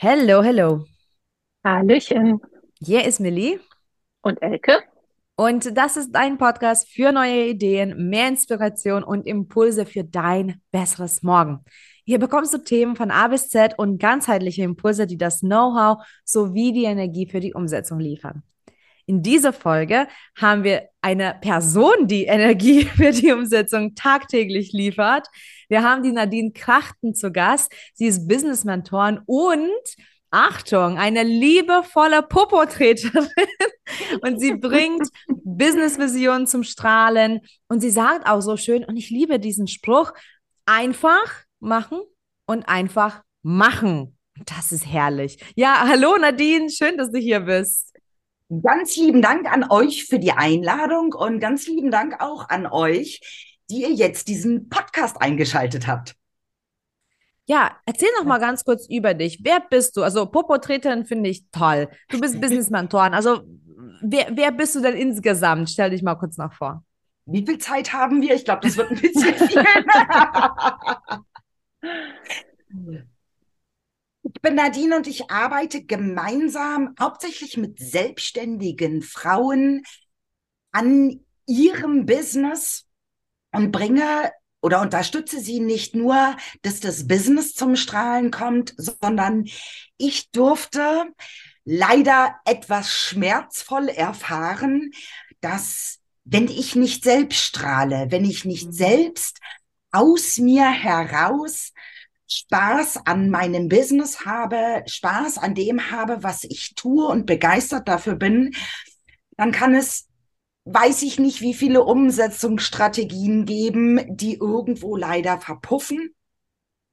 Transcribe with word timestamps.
Hello, 0.00 0.42
hello. 0.44 0.84
Hallöchen. 1.64 2.40
Hier 2.78 3.04
ist 3.04 3.18
Millie 3.18 3.58
Und 4.20 4.40
Elke? 4.40 4.78
und 5.34 5.76
das 5.76 5.96
ist 5.96 6.12
dein 6.12 6.38
Podcast 6.38 6.88
für 6.88 7.10
neue 7.10 7.48
Ideen, 7.48 8.08
mehr 8.08 8.28
Inspiration 8.28 9.02
und 9.02 9.26
Impulse 9.26 9.86
für 9.86 10.04
dein 10.04 10.62
besseres 10.70 11.24
Morgen. 11.24 11.64
Hier 12.04 12.20
bekommst 12.20 12.54
du 12.54 12.58
Themen 12.58 12.94
von 12.94 13.10
A 13.10 13.26
bis 13.26 13.48
Z 13.48 13.76
und 13.76 13.98
ganzheitliche 13.98 14.62
Impulse, 14.62 15.08
die 15.08 15.18
das 15.18 15.40
Know-how 15.40 15.98
sowie 16.24 16.72
die 16.72 16.84
Energie 16.84 17.26
für 17.26 17.40
die 17.40 17.54
Umsetzung 17.54 17.98
liefern. 17.98 18.44
In 19.04 19.22
dieser 19.22 19.52
Folge 19.52 20.06
haben 20.36 20.62
wir 20.62 20.90
eine 21.00 21.34
Person, 21.40 22.06
die 22.06 22.26
Energie 22.26 22.84
für 22.96 23.10
die 23.10 23.32
Umsetzung 23.32 23.96
tagtäglich 23.96 24.72
liefert. 24.72 25.26
Wir 25.68 25.82
haben 25.82 26.02
die 26.02 26.12
Nadine 26.12 26.52
Krachten 26.52 27.14
zu 27.14 27.30
Gast. 27.30 27.72
Sie 27.94 28.06
ist 28.06 28.26
Business-Mentorin 28.26 29.20
und 29.26 29.70
Achtung, 30.30 30.98
eine 30.98 31.22
liebevolle 31.22 32.22
Popotreterin. 32.22 33.28
Und 34.20 34.38
sie 34.38 34.54
bringt 34.54 35.08
Business-Visionen 35.28 36.46
zum 36.46 36.62
Strahlen. 36.62 37.40
Und 37.68 37.80
sie 37.80 37.88
sagt 37.88 38.28
auch 38.28 38.42
so 38.42 38.58
schön, 38.58 38.84
und 38.84 38.98
ich 38.98 39.08
liebe 39.08 39.40
diesen 39.40 39.66
Spruch, 39.66 40.12
einfach 40.66 41.44
machen 41.60 42.02
und 42.44 42.68
einfach 42.68 43.22
machen. 43.42 44.18
Das 44.44 44.72
ist 44.72 44.86
herrlich. 44.86 45.42
Ja, 45.56 45.84
hallo 45.88 46.16
Nadine, 46.18 46.68
schön, 46.68 46.98
dass 46.98 47.10
du 47.10 47.18
hier 47.18 47.40
bist. 47.40 47.94
Ganz 48.62 48.96
lieben 48.96 49.20
Dank 49.22 49.50
an 49.50 49.70
euch 49.70 50.06
für 50.06 50.18
die 50.18 50.32
Einladung 50.32 51.12
und 51.12 51.40
ganz 51.40 51.66
lieben 51.66 51.90
Dank 51.90 52.22
auch 52.22 52.48
an 52.48 52.66
euch, 52.66 53.47
die 53.70 53.82
ihr 53.82 53.92
jetzt 53.92 54.28
diesen 54.28 54.68
Podcast 54.68 55.20
eingeschaltet 55.20 55.86
habt. 55.86 56.14
Ja, 57.46 57.76
erzähl 57.86 58.08
noch 58.18 58.26
mal 58.26 58.38
ganz 58.38 58.64
kurz 58.64 58.86
über 58.88 59.14
dich. 59.14 59.40
Wer 59.42 59.60
bist 59.60 59.96
du? 59.96 60.02
Also 60.02 60.26
Popotreterin 60.26 61.06
finde 61.06 61.30
ich 61.30 61.48
toll. 61.50 61.88
Du 62.10 62.20
bist 62.20 62.34
Business-Mentorin. 62.40 63.14
Also 63.14 63.42
wer, 64.02 64.28
wer 64.32 64.52
bist 64.52 64.74
du 64.74 64.80
denn 64.80 64.94
insgesamt? 64.94 65.70
Stell 65.70 65.90
dich 65.90 66.02
mal 66.02 66.16
kurz 66.16 66.36
noch 66.36 66.52
vor. 66.52 66.84
Wie 67.24 67.44
viel 67.44 67.58
Zeit 67.58 67.92
haben 67.92 68.22
wir? 68.22 68.34
Ich 68.34 68.44
glaube, 68.44 68.60
das 68.62 68.76
wird 68.76 68.90
ein 68.90 69.00
bisschen 69.00 69.34
viel. 69.48 69.64
Ich 74.34 74.42
bin 74.42 74.56
Nadine 74.56 74.96
und 74.96 75.06
ich 75.06 75.30
arbeite 75.30 75.84
gemeinsam 75.84 76.94
hauptsächlich 77.00 77.56
mit 77.56 77.78
selbstständigen 77.78 79.00
Frauen 79.00 79.84
an 80.70 81.20
ihrem 81.46 82.04
Business 82.04 82.87
und 83.52 83.72
bringe 83.72 84.32
oder 84.60 84.80
unterstütze 84.80 85.40
sie 85.40 85.60
nicht 85.60 85.94
nur, 85.94 86.36
dass 86.62 86.80
das 86.80 87.06
Business 87.06 87.54
zum 87.54 87.76
Strahlen 87.76 88.30
kommt, 88.30 88.74
sondern 88.76 89.46
ich 89.96 90.30
durfte 90.30 91.04
leider 91.64 92.36
etwas 92.44 92.90
schmerzvoll 92.90 93.88
erfahren, 93.88 94.90
dass 95.40 95.98
wenn 96.24 96.48
ich 96.48 96.74
nicht 96.74 97.04
selbst 97.04 97.40
strahle, 97.40 98.06
wenn 98.10 98.24
ich 98.24 98.44
nicht 98.44 98.72
selbst 98.72 99.38
aus 99.90 100.38
mir 100.38 100.68
heraus 100.70 101.72
Spaß 102.30 103.06
an 103.06 103.30
meinem 103.30 103.68
Business 103.68 104.26
habe, 104.26 104.82
Spaß 104.86 105.38
an 105.38 105.54
dem 105.54 105.90
habe, 105.90 106.22
was 106.22 106.44
ich 106.44 106.74
tue 106.74 107.06
und 107.06 107.24
begeistert 107.24 107.88
dafür 107.88 108.16
bin, 108.16 108.54
dann 109.38 109.52
kann 109.52 109.74
es, 109.74 110.07
weiß 110.72 111.02
ich 111.02 111.18
nicht, 111.18 111.40
wie 111.40 111.54
viele 111.54 111.84
Umsetzungsstrategien 111.84 113.44
geben, 113.44 114.00
die 114.08 114.34
irgendwo 114.34 114.96
leider 114.96 115.40
verpuffen. 115.40 116.14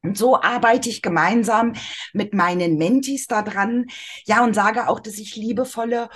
Und 0.01 0.17
so 0.17 0.39
arbeite 0.39 0.89
ich 0.89 1.01
gemeinsam 1.01 1.73
mit 2.13 2.33
meinen 2.33 2.77
Mentis 2.77 3.27
daran. 3.27 3.87
Ja, 4.25 4.43
und 4.43 4.53
sage 4.53 4.87
auch, 4.87 4.99
dass 4.99 5.17
ich 5.17 5.35
liebevolle 5.35 6.09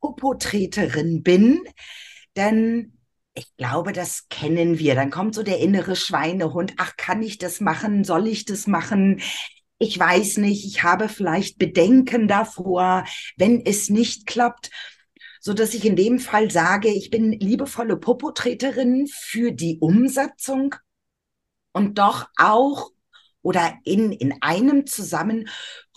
Popotreterin 0.00 1.22
bin. 1.22 1.60
Denn 2.36 2.98
ich 3.34 3.54
glaube, 3.56 3.92
das 3.92 4.28
kennen 4.28 4.78
wir. 4.78 4.94
Dann 4.94 5.10
kommt 5.10 5.34
so 5.34 5.42
der 5.42 5.58
innere 5.58 5.96
Schweinehund. 5.96 6.74
Ach, 6.78 6.96
kann 6.96 7.22
ich 7.22 7.38
das 7.38 7.60
machen? 7.60 8.04
Soll 8.04 8.28
ich 8.28 8.44
das 8.44 8.66
machen? 8.66 9.20
Ich 9.78 9.98
weiß 9.98 10.38
nicht. 10.38 10.64
Ich 10.64 10.82
habe 10.82 11.08
vielleicht 11.08 11.58
Bedenken 11.58 12.28
davor, 12.28 13.04
wenn 13.36 13.60
es 13.66 13.90
nicht 13.90 14.26
klappt. 14.26 14.70
So 15.46 15.52
dass 15.52 15.74
ich 15.74 15.84
in 15.84 15.94
dem 15.94 16.20
Fall 16.20 16.50
sage, 16.50 16.88
ich 16.88 17.10
bin 17.10 17.32
liebevolle 17.32 17.98
Popotreterin 17.98 19.06
für 19.06 19.52
die 19.52 19.76
Umsetzung 19.78 20.74
und 21.74 21.98
doch 21.98 22.28
auch 22.38 22.90
oder 23.42 23.74
in, 23.84 24.10
in 24.10 24.40
einem 24.40 24.86
zusammen 24.86 25.50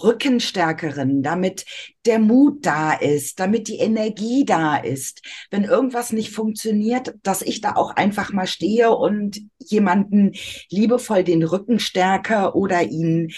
Rückenstärkerin, 0.03 1.24
damit 1.24 1.66
der 2.06 2.19
Mut 2.19 2.66
da 2.66 2.91
ist, 2.91 3.40
damit 3.40 3.69
die 3.69 3.78
Energie 3.78 4.44
da 4.44 4.75
ist. 4.75 5.22
Wenn 5.50 5.64
irgendwas 5.64 6.12
nicht 6.12 6.31
funktioniert, 6.31 7.16
dass 7.24 7.41
ich 7.41 7.62
da 7.62 7.78
auch 7.78 7.91
einfach 7.91 8.34
mal 8.34 8.47
stehe 8.47 8.91
und 8.91 9.40
jemanden 9.59 10.34
liebevoll 10.69 11.24
den 11.24 11.41
Rücken 11.41 11.79
stärke 11.79 12.53
oder 12.53 12.84
ihn 12.84 13.31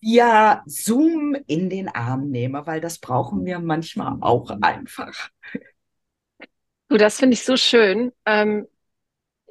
via 0.00 0.62
Zoom 0.66 1.36
in 1.46 1.70
den 1.70 1.88
Arm 1.88 2.30
nehme, 2.30 2.66
weil 2.66 2.80
das 2.80 2.98
brauchen 2.98 3.44
wir 3.44 3.58
manchmal 3.58 4.16
auch 4.20 4.50
einfach. 4.60 5.30
Du, 6.88 6.96
das 6.96 7.18
finde 7.18 7.34
ich 7.34 7.44
so 7.44 7.56
schön. 7.56 8.12
Ähm, 8.26 8.66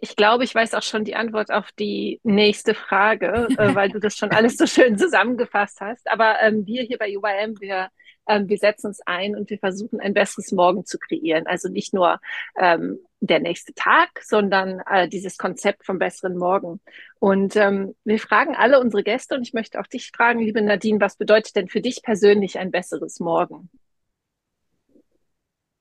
ich 0.02 0.16
glaube, 0.16 0.44
ich 0.44 0.56
weiß 0.56 0.74
auch 0.74 0.82
schon 0.82 1.04
die 1.04 1.16
Antwort 1.16 1.52
auf 1.52 1.72
die 1.74 2.20
nächste 2.24 2.74
Frage, 2.74 3.48
äh, 3.58 3.76
weil 3.76 3.90
du 3.90 4.00
das 4.00 4.16
schon 4.16 4.32
alles 4.32 4.58
so 4.58 4.66
schön 4.66 4.98
zusammengefasst 4.98 5.82
hast. 5.82 6.10
Aber 6.10 6.42
ähm, 6.42 6.66
wir 6.66 6.84
hier 6.84 6.98
bei 6.98 7.18
UIM, 7.18 7.60
wir, 7.60 7.90
ähm, 8.28 8.48
wir 8.48 8.58
setzen 8.58 8.88
uns 8.88 9.02
ein 9.06 9.36
und 9.36 9.50
wir 9.50 9.60
versuchen, 9.60 10.00
ein 10.00 10.14
besseres 10.14 10.52
Morgen 10.52 10.86
zu 10.86 10.98
kreieren. 10.98 11.48
Also 11.48 11.70
nicht 11.70 11.94
nur 11.94 12.20
ähm, 12.58 13.00
der 13.20 13.40
nächste 13.40 13.74
Tag, 13.74 14.10
sondern 14.22 14.82
äh, 14.90 15.10
dieses 15.10 15.38
Konzept 15.38 15.86
vom 15.86 16.00
besseren 16.00 16.38
Morgen. 16.38 16.80
Und 17.20 17.56
ähm, 17.56 17.96
wir 18.06 18.20
fragen 18.20 18.56
alle 18.56 18.80
unsere 18.80 19.04
Gäste 19.04 19.36
und 19.36 19.42
ich 19.42 19.54
möchte 19.54 19.80
auch 19.80 19.88
dich 19.88 20.12
fragen, 20.16 20.40
liebe 20.40 20.62
Nadine, 20.62 21.02
was 21.02 21.18
bedeutet 21.18 21.56
denn 21.56 21.68
für 21.68 21.82
dich 21.82 22.02
persönlich 22.02 22.58
ein 22.58 22.72
besseres 22.72 23.20
Morgen? 23.20 23.70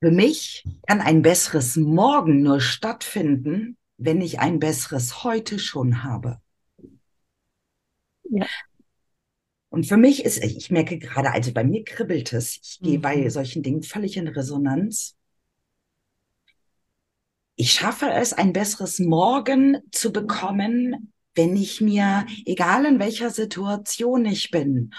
Für 0.01 0.11
mich 0.12 0.65
kann 0.87 1.01
ein 1.01 1.23
besseres 1.23 1.77
Morgen 1.77 2.43
nur 2.43 2.61
stattfinden, 2.61 3.78
wenn 3.98 4.20
ich 4.20 4.41
ein 4.41 4.59
besseres 4.59 5.25
heute 5.25 5.59
schon 5.59 6.03
habe. 6.04 6.41
Ja. 8.31 8.47
Und 9.70 9.86
für 9.86 9.97
mich 9.98 10.25
ist, 10.25 10.42
ich 10.42 10.70
merke 10.70 10.98
gerade, 10.98 11.31
also 11.32 11.53
bei 11.53 11.62
mir 11.64 11.84
kribbelt 11.84 12.32
es. 12.32 12.59
Ich 12.62 12.81
gehe 12.81 12.98
Mhm. 12.98 13.03
bei 13.03 13.28
solchen 13.28 13.62
Dingen 13.62 13.82
völlig 13.82 14.16
in 14.16 14.28
Resonanz. 14.28 15.14
Ich 17.56 17.72
schaffe 17.72 18.10
es, 18.10 18.32
ein 18.32 18.53
besseres 18.53 18.98
Morgen 19.00 19.78
zu 19.91 20.12
bekommen, 20.12 21.12
wenn 21.34 21.56
ich 21.56 21.80
mir, 21.80 22.25
egal 22.47 22.86
in 22.86 22.98
welcher 22.98 23.30
Situation 23.30 24.25
ich 24.25 24.50
bin, 24.50 24.94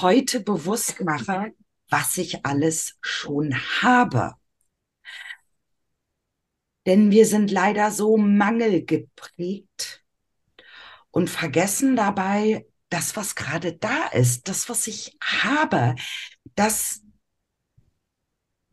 heute 0.00 0.40
bewusst 0.40 1.00
mache, 1.00 1.52
was 1.88 2.18
ich 2.18 2.44
alles 2.44 2.98
schon 3.00 3.54
habe. 3.80 4.34
Denn 6.90 7.12
wir 7.12 7.24
sind 7.24 7.52
leider 7.52 7.92
so 7.92 8.16
mangelgeprägt 8.16 10.04
und 11.12 11.30
vergessen 11.30 11.94
dabei 11.94 12.66
das, 12.88 13.14
was 13.14 13.36
gerade 13.36 13.74
da 13.74 14.08
ist, 14.08 14.48
das, 14.48 14.68
was 14.68 14.88
ich 14.88 15.16
habe, 15.22 15.94
das, 16.56 17.02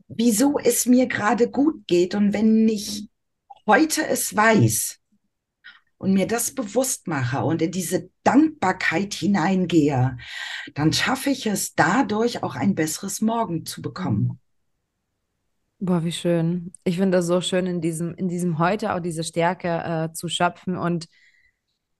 wieso 0.08 0.58
es 0.58 0.86
mir 0.86 1.06
gerade 1.06 1.48
gut 1.48 1.86
geht. 1.86 2.16
Und 2.16 2.32
wenn 2.32 2.68
ich 2.68 3.08
heute 3.66 4.04
es 4.04 4.34
weiß 4.34 4.98
und 5.98 6.12
mir 6.12 6.26
das 6.26 6.56
bewusst 6.56 7.06
mache 7.06 7.44
und 7.44 7.62
in 7.62 7.70
diese 7.70 8.10
Dankbarkeit 8.24 9.14
hineingehe, 9.14 10.18
dann 10.74 10.92
schaffe 10.92 11.30
ich 11.30 11.46
es 11.46 11.76
dadurch 11.76 12.42
auch 12.42 12.56
ein 12.56 12.74
besseres 12.74 13.20
Morgen 13.20 13.64
zu 13.64 13.80
bekommen. 13.80 14.40
Boah, 15.80 16.02
wie 16.02 16.12
schön. 16.12 16.72
Ich 16.84 16.96
finde 16.96 17.18
das 17.18 17.26
so 17.26 17.40
schön, 17.40 17.66
in 17.66 17.80
diesem, 17.80 18.14
in 18.14 18.28
diesem 18.28 18.58
Heute 18.58 18.94
auch 18.94 19.00
diese 19.00 19.22
Stärke 19.22 19.68
äh, 19.68 20.12
zu 20.12 20.28
schöpfen. 20.28 20.76
Und 20.76 21.06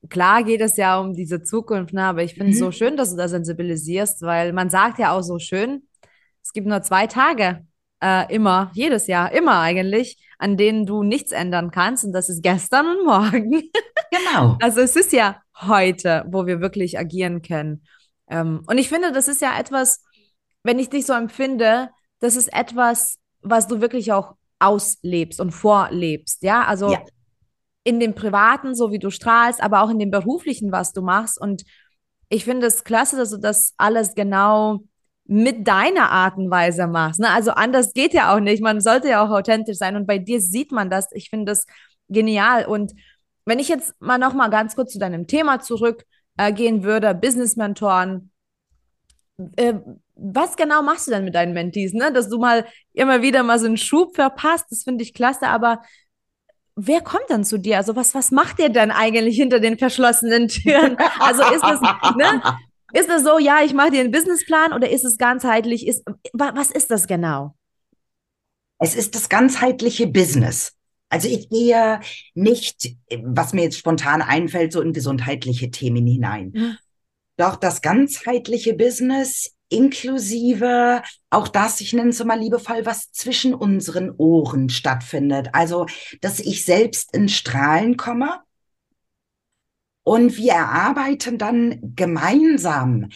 klar 0.08 0.42
geht 0.42 0.60
es 0.60 0.76
ja 0.76 0.98
um 0.98 1.14
diese 1.14 1.42
Zukunft, 1.42 1.92
ne? 1.94 2.02
Aber 2.04 2.22
ich 2.24 2.34
finde 2.34 2.52
es 2.52 2.58
so 2.58 2.66
Mhm. 2.66 2.72
schön, 2.72 2.96
dass 2.96 3.10
du 3.10 3.16
da 3.16 3.28
sensibilisierst, 3.28 4.22
weil 4.22 4.52
man 4.52 4.68
sagt 4.70 4.98
ja 4.98 5.12
auch 5.12 5.22
so 5.22 5.38
schön, 5.38 5.86
es 6.42 6.52
gibt 6.52 6.66
nur 6.66 6.82
zwei 6.82 7.06
Tage, 7.06 7.66
äh, 8.02 8.32
immer, 8.34 8.70
jedes 8.74 9.06
Jahr, 9.06 9.32
immer 9.32 9.60
eigentlich, 9.60 10.16
an 10.38 10.56
denen 10.56 10.86
du 10.86 11.02
nichts 11.04 11.30
ändern 11.32 11.70
kannst. 11.70 12.04
Und 12.04 12.12
das 12.12 12.28
ist 12.28 12.42
gestern 12.42 12.86
und 12.86 13.06
morgen. 13.06 13.62
Genau. 14.10 14.56
Also 14.62 14.80
es 14.80 14.96
ist 14.96 15.12
ja 15.12 15.42
heute, 15.60 16.24
wo 16.30 16.46
wir 16.46 16.62
wirklich 16.62 16.98
agieren 16.98 17.42
können. 17.42 17.82
Ähm, 18.30 18.62
und 18.66 18.78
ich 18.78 18.88
finde, 18.88 19.12
das 19.12 19.28
ist 19.28 19.42
ja 19.42 19.58
etwas, 19.60 20.02
wenn 20.62 20.78
ich 20.78 20.88
dich 20.88 21.04
so 21.04 21.12
empfinde, 21.12 21.90
das 22.18 22.34
ist 22.34 22.48
etwas, 22.54 23.18
was 23.42 23.66
du 23.66 23.80
wirklich 23.80 24.12
auch 24.12 24.34
auslebst 24.58 25.40
und 25.40 25.52
vorlebst. 25.52 26.42
Ja, 26.42 26.64
also 26.64 26.92
Ja. 26.92 27.02
in 27.84 28.00
dem 28.00 28.14
Privaten, 28.14 28.74
so 28.74 28.90
wie 28.92 28.98
du 28.98 29.10
strahlst, 29.10 29.62
aber 29.62 29.82
auch 29.82 29.90
in 29.90 29.98
dem 29.98 30.10
Beruflichen, 30.10 30.72
was 30.72 30.92
du 30.92 31.02
machst. 31.02 31.40
Und 31.40 31.64
ich 32.28 32.44
finde 32.44 32.66
es 32.66 32.84
klasse, 32.84 33.16
dass 33.16 33.30
du 33.30 33.38
das 33.38 33.72
alles 33.76 34.14
genau 34.14 34.80
mit 35.24 35.68
deiner 35.68 36.10
Art 36.10 36.36
und 36.38 36.50
Weise 36.50 36.86
machst. 36.86 37.20
Ne? 37.20 37.28
Also 37.30 37.52
anders 37.52 37.92
geht 37.92 38.14
ja 38.14 38.34
auch 38.34 38.40
nicht. 38.40 38.62
Man 38.62 38.80
sollte 38.80 39.08
ja 39.08 39.24
auch 39.24 39.30
authentisch 39.30 39.76
sein 39.76 39.94
und 39.96 40.06
bei 40.06 40.18
dir 40.18 40.40
sieht 40.40 40.72
man 40.72 40.90
das. 40.90 41.08
Ich 41.12 41.30
finde 41.30 41.52
das 41.52 41.66
genial. 42.08 42.64
Und 42.66 42.92
wenn 43.44 43.58
ich 43.58 43.68
jetzt 43.68 43.94
mal 44.00 44.18
noch 44.18 44.34
mal 44.34 44.48
ganz 44.48 44.74
kurz 44.74 44.92
zu 44.92 44.98
deinem 44.98 45.26
Thema 45.26 45.60
zurückgehen 45.60 46.80
äh, 46.80 46.82
würde, 46.82 47.14
Business-Mentoren, 47.14 48.30
äh, 49.56 49.74
was 50.18 50.56
genau 50.56 50.82
machst 50.82 51.06
du 51.06 51.12
denn 51.12 51.24
mit 51.24 51.34
deinen 51.34 51.54
Mentees? 51.54 51.92
Ne? 51.92 52.12
Dass 52.12 52.28
du 52.28 52.38
mal 52.38 52.66
immer 52.92 53.22
wieder 53.22 53.42
mal 53.42 53.58
so 53.58 53.66
einen 53.66 53.76
Schub 53.76 54.14
verpasst, 54.14 54.66
das 54.70 54.82
finde 54.82 55.04
ich 55.04 55.14
klasse, 55.14 55.46
aber 55.46 55.82
wer 56.74 57.00
kommt 57.00 57.24
dann 57.28 57.44
zu 57.44 57.58
dir? 57.58 57.76
Also 57.76 57.96
was, 57.96 58.14
was 58.14 58.30
macht 58.30 58.58
ihr 58.58 58.68
dann 58.68 58.90
eigentlich 58.90 59.36
hinter 59.36 59.60
den 59.60 59.78
verschlossenen 59.78 60.48
Türen? 60.48 60.96
Also 61.20 61.42
ist 61.54 61.62
das, 61.62 61.80
ne? 62.16 62.42
Ist 62.92 63.08
das 63.08 63.22
so, 63.22 63.38
ja, 63.38 63.62
ich 63.62 63.74
mache 63.74 63.90
dir 63.90 64.00
einen 64.00 64.10
Businessplan 64.10 64.72
oder 64.72 64.88
ist 64.88 65.04
es 65.04 65.18
ganzheitlich? 65.18 65.86
Ist, 65.86 66.04
was 66.32 66.70
ist 66.70 66.90
das 66.90 67.06
genau? 67.06 67.54
Es 68.78 68.94
ist 68.94 69.14
das 69.14 69.28
ganzheitliche 69.28 70.06
Business. 70.06 70.72
Also 71.10 71.28
ich 71.28 71.48
gehe 71.48 72.00
nicht, 72.34 72.96
was 73.22 73.52
mir 73.52 73.64
jetzt 73.64 73.78
spontan 73.78 74.22
einfällt, 74.22 74.72
so 74.72 74.80
in 74.80 74.92
gesundheitliche 74.92 75.70
Themen 75.70 76.06
hinein. 76.06 76.78
Doch 77.36 77.56
das 77.56 77.82
ganzheitliche 77.82 78.74
Business 78.74 79.54
inklusive 79.68 81.02
auch 81.30 81.48
das, 81.48 81.80
ich 81.80 81.92
nenne 81.92 82.10
es 82.10 82.24
mal 82.24 82.38
liebevoll, 82.38 82.86
was 82.86 83.12
zwischen 83.12 83.54
unseren 83.54 84.10
Ohren 84.16 84.68
stattfindet. 84.68 85.48
Also, 85.52 85.86
dass 86.20 86.40
ich 86.40 86.64
selbst 86.64 87.14
in 87.14 87.28
Strahlen 87.28 87.96
komme. 87.96 88.40
Und 90.04 90.38
wir 90.38 90.52
erarbeiten 90.52 91.36
dann 91.36 91.80
gemeinsam 91.94 93.08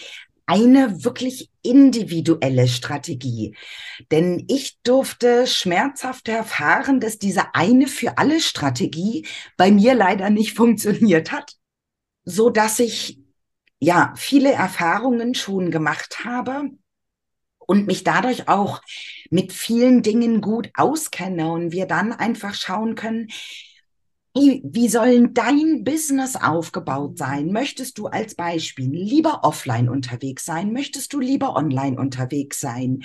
eine 0.45 1.05
wirklich 1.05 1.51
individuelle 1.63 2.69
Strategie. 2.69 3.57
Denn 4.11 4.45
ich 4.49 4.79
durfte 4.83 5.47
schmerzhaft 5.47 6.29
erfahren, 6.29 7.01
dass 7.01 7.19
diese 7.19 7.55
eine 7.55 7.87
für 7.87 8.19
alle 8.19 8.41
Strategie 8.41 9.27
bei 9.57 9.71
mir 9.71 9.95
leider 9.95 10.29
nicht 10.29 10.53
funktioniert 10.57 11.33
hat, 11.33 11.57
so 12.25 12.51
dass 12.51 12.79
ich 12.81 13.22
ja 13.82 14.12
viele 14.17 14.52
Erfahrungen 14.52 15.34
schon 15.34 15.73
gemacht 15.73 16.25
habe 16.25 16.70
und 17.58 17.88
mich 17.88 18.05
dadurch 18.05 18.49
auch 18.49 18.81
mit 19.31 19.52
vielen 19.52 20.02
Dingen 20.02 20.40
gut 20.40 20.70
auskenne 20.75 21.50
und 21.50 21.73
wir 21.73 21.87
dann 21.87 22.12
einfach 22.12 22.55
schauen 22.55 22.94
können, 22.94 23.29
wie, 24.34 24.62
wie 24.64 24.88
soll 24.88 25.29
dein 25.31 25.82
Business 25.82 26.37
aufgebaut 26.37 27.19
sein? 27.19 27.50
Möchtest 27.50 27.99
du 27.99 28.06
als 28.06 28.37
Beispiel 28.37 28.88
lieber 28.88 29.40
offline 29.43 29.88
unterwegs 29.88 30.44
sein? 30.44 30.73
Möchtest 30.73 31.12
du 31.12 31.19
lieber 31.19 31.56
online 31.56 31.99
unterwegs 31.99 32.61
sein? 32.61 33.02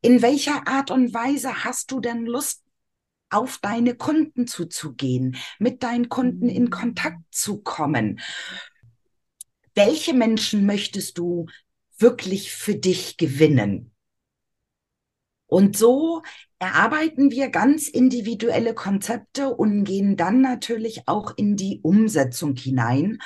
In 0.00 0.22
welcher 0.22 0.66
Art 0.66 0.90
und 0.90 1.12
Weise 1.12 1.64
hast 1.64 1.90
du 1.90 2.00
denn 2.00 2.24
Lust, 2.24 2.64
auf 3.30 3.58
deine 3.58 3.94
Kunden 3.94 4.46
zuzugehen, 4.46 5.36
mit 5.58 5.82
deinen 5.82 6.08
Kunden 6.08 6.48
in 6.48 6.70
Kontakt 6.70 7.20
zu 7.30 7.60
kommen? 7.60 8.20
Welche 9.78 10.12
Menschen 10.12 10.66
möchtest 10.66 11.18
du 11.18 11.46
wirklich 11.98 12.52
für 12.52 12.74
dich 12.74 13.16
gewinnen? 13.16 13.92
Und 15.46 15.76
so 15.76 16.22
erarbeiten 16.58 17.30
wir 17.30 17.48
ganz 17.48 17.86
individuelle 17.86 18.74
Konzepte 18.74 19.54
und 19.54 19.84
gehen 19.84 20.16
dann 20.16 20.40
natürlich 20.40 21.02
auch 21.06 21.32
in 21.36 21.56
die 21.56 21.78
Umsetzung 21.82 22.56
hinein, 22.56 23.18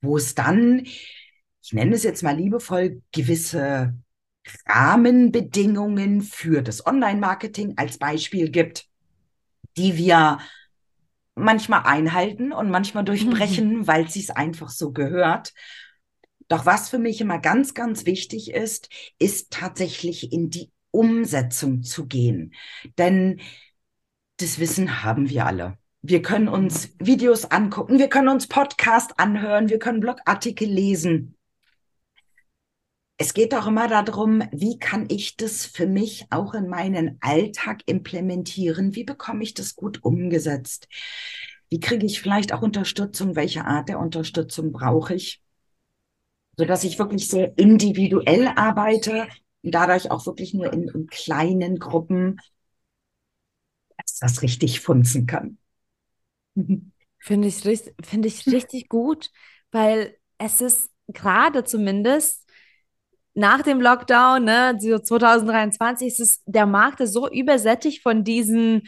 wo 0.00 0.16
es 0.16 0.34
dann, 0.34 0.80
ich 0.80 1.72
nenne 1.72 1.94
es 1.94 2.02
jetzt 2.02 2.24
mal 2.24 2.36
liebevoll, 2.36 3.00
gewisse 3.12 3.94
Rahmenbedingungen 4.66 6.20
für 6.22 6.62
das 6.62 6.84
Online-Marketing 6.84 7.74
als 7.76 7.96
Beispiel 7.96 8.50
gibt, 8.50 8.86
die 9.76 9.96
wir 9.96 10.40
manchmal 11.36 11.82
einhalten 11.84 12.52
und 12.52 12.70
manchmal 12.70 13.04
durchbrechen, 13.04 13.78
mhm. 13.78 13.86
weil 13.86 14.06
es 14.06 14.14
sich 14.14 14.36
einfach 14.36 14.68
so 14.68 14.90
gehört. 14.90 15.52
Doch 16.48 16.66
was 16.66 16.88
für 16.88 16.98
mich 16.98 17.20
immer 17.20 17.38
ganz, 17.38 17.74
ganz 17.74 18.06
wichtig 18.06 18.52
ist, 18.52 18.88
ist 19.18 19.50
tatsächlich 19.50 20.32
in 20.32 20.50
die 20.50 20.70
Umsetzung 20.90 21.82
zu 21.82 22.06
gehen. 22.06 22.54
Denn 22.98 23.40
das 24.38 24.58
Wissen 24.58 25.02
haben 25.02 25.28
wir 25.28 25.46
alle. 25.46 25.78
Wir 26.02 26.20
können 26.20 26.48
uns 26.48 26.90
Videos 26.98 27.44
angucken, 27.44 27.98
wir 27.98 28.08
können 28.08 28.28
uns 28.28 28.48
Podcast 28.48 29.18
anhören, 29.18 29.68
wir 29.68 29.78
können 29.78 30.00
Blogartikel 30.00 30.68
lesen. 30.68 31.36
Es 33.18 33.34
geht 33.34 33.52
doch 33.52 33.68
immer 33.68 33.86
darum, 33.86 34.42
wie 34.50 34.80
kann 34.80 35.06
ich 35.08 35.36
das 35.36 35.64
für 35.64 35.86
mich 35.86 36.26
auch 36.30 36.54
in 36.54 36.68
meinen 36.68 37.18
Alltag 37.20 37.82
implementieren? 37.86 38.96
Wie 38.96 39.04
bekomme 39.04 39.44
ich 39.44 39.54
das 39.54 39.76
gut 39.76 40.02
umgesetzt? 40.02 40.88
Wie 41.68 41.78
kriege 41.78 42.04
ich 42.04 42.20
vielleicht 42.20 42.52
auch 42.52 42.62
Unterstützung? 42.62 43.36
Welche 43.36 43.64
Art 43.64 43.88
der 43.88 44.00
Unterstützung 44.00 44.72
brauche 44.72 45.14
ich? 45.14 45.40
So 46.56 46.64
dass 46.64 46.84
ich 46.84 46.98
wirklich 46.98 47.28
sehr 47.28 47.56
individuell 47.58 48.48
arbeite 48.48 49.26
und 49.62 49.74
dadurch 49.74 50.10
auch 50.10 50.26
wirklich 50.26 50.54
nur 50.54 50.72
in, 50.72 50.88
in 50.88 51.06
kleinen 51.06 51.78
Gruppen, 51.78 52.38
dass 53.96 54.18
das 54.18 54.42
richtig 54.42 54.80
funzen 54.80 55.26
kann. 55.26 55.58
Finde 57.24 57.46
ich, 57.46 57.62
finde 58.04 58.26
ich 58.26 58.46
richtig 58.48 58.88
gut, 58.88 59.30
weil 59.70 60.16
es 60.38 60.60
ist 60.60 60.90
gerade 61.06 61.62
zumindest 61.62 62.44
nach 63.34 63.62
dem 63.62 63.80
Lockdown, 63.80 64.44
ne, 64.44 64.76
2023, 64.78 66.08
ist 66.08 66.20
es, 66.20 66.42
der 66.46 66.66
Markt 66.66 67.00
ist 67.00 67.12
so 67.12 67.30
übersättigt 67.30 68.02
von 68.02 68.24
diesen 68.24 68.82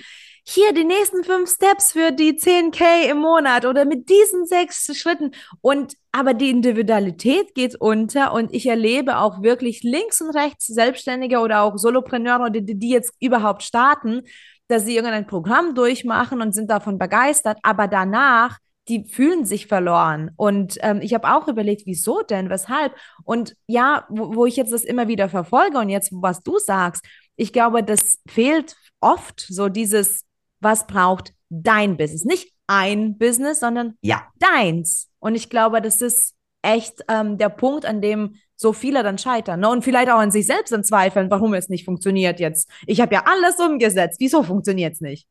hier 0.46 0.75
die 0.75 0.85
nächsten 0.85 1.25
fünf 1.25 1.50
Steps 1.50 1.93
für 1.93 2.12
die 2.12 2.38
10k 2.38 3.11
im 3.11 3.19
Monat 3.19 3.64
oder 3.64 3.87
mit 3.87 4.11
diesen 4.11 4.46
sechs 4.46 4.87
Schritten. 4.96 5.32
Und 5.62 5.94
aber 6.12 6.35
die 6.35 6.50
Individualität 6.50 7.55
geht 7.55 7.76
unter 7.76 8.32
und 8.32 8.52
ich 8.52 8.67
erlebe 8.67 9.19
auch 9.19 9.43
wirklich 9.43 9.82
links 9.82 10.20
und 10.20 10.31
rechts 10.31 10.67
Selbstständige 10.67 11.38
oder 11.38 11.62
auch 11.62 11.79
Solopreneure, 11.79 12.50
die, 12.50 12.79
die 12.79 12.91
jetzt 12.91 13.14
überhaupt 13.20 13.62
starten, 13.62 14.23
dass 14.69 14.85
sie 14.85 14.94
irgendein 14.94 15.26
Programm 15.26 15.75
durchmachen 15.75 16.43
und 16.43 16.55
sind 16.55 16.70
davon 16.70 16.99
begeistert, 16.99 17.58
aber 17.62 17.88
danach 17.88 18.58
die 18.88 19.05
fühlen 19.05 19.46
sich 19.46 19.67
verloren. 19.67 20.31
Und 20.37 20.76
ähm, 20.82 21.00
ich 21.00 21.14
habe 21.14 21.35
auch 21.35 21.49
überlegt, 21.49 21.87
wieso 21.87 22.23
denn, 22.23 22.50
weshalb? 22.50 22.94
Und 23.24 23.56
ja, 23.67 24.05
wo, 24.10 24.34
wo 24.34 24.46
ich 24.46 24.56
jetzt 24.56 24.72
das 24.72 24.84
immer 24.84 25.08
wieder 25.08 25.29
verfolge 25.29 25.79
und 25.79 25.89
jetzt, 25.89 26.10
was 26.13 26.43
du 26.43 26.58
sagst, 26.58 27.03
ich 27.36 27.53
glaube, 27.53 27.82
das 27.82 28.19
fehlt 28.29 28.77
oft 29.01 29.41
so 29.41 29.69
dieses 29.69 30.27
was 30.65 30.87
braucht 30.87 31.33
dein 31.49 31.97
Business. 31.97 32.25
Nicht 32.25 32.53
ein 32.67 33.19
Business, 33.19 33.61
sondern 33.61 33.94
ja. 34.01 34.27
deins. 34.39 35.11
Und 35.21 35.35
ich 35.35 35.51
glaube, 35.51 35.81
das 35.81 36.01
ist 36.03 36.35
echt 36.63 37.03
ähm, 37.09 37.39
der 37.39 37.51
Punkt, 37.51 37.85
an 37.85 38.01
dem 38.01 38.37
so 38.56 38.73
viele 38.73 39.03
dann 39.03 39.19
scheitern. 39.19 39.61
Ne? 39.61 39.69
Und 39.69 39.85
vielleicht 39.85 40.11
auch 40.11 40.19
an 40.19 40.31
sich 40.31 40.47
selbst 40.47 40.73
dann 40.73 40.85
zweifeln, 40.85 41.31
warum 41.31 41.55
es 41.55 41.69
nicht 41.69 41.85
funktioniert 41.85 42.41
jetzt. 42.41 42.69
Ich 42.87 43.01
habe 43.01 43.15
ja 43.15 43.25
alles 43.27 43.59
umgesetzt. 43.59 44.17
Wieso 44.21 44.43
funktioniert 44.43 44.94
es 44.94 45.01
nicht? 45.01 45.29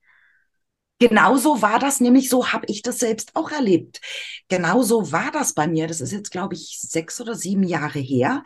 Genauso 0.99 1.61
war 1.61 1.79
das, 1.79 1.99
nämlich 1.99 2.29
so 2.29 2.53
habe 2.53 2.65
ich 2.69 2.81
das 2.81 2.99
selbst 2.99 3.35
auch 3.35 3.51
erlebt. 3.51 3.99
Genauso 4.47 5.11
war 5.11 5.31
das 5.31 5.53
bei 5.53 5.67
mir. 5.67 5.87
Das 5.87 5.99
ist 5.99 6.11
jetzt, 6.11 6.31
glaube 6.31 6.53
ich, 6.53 6.79
sechs 6.79 7.19
oder 7.19 7.35
sieben 7.35 7.63
Jahre 7.63 7.99
her. 7.99 8.43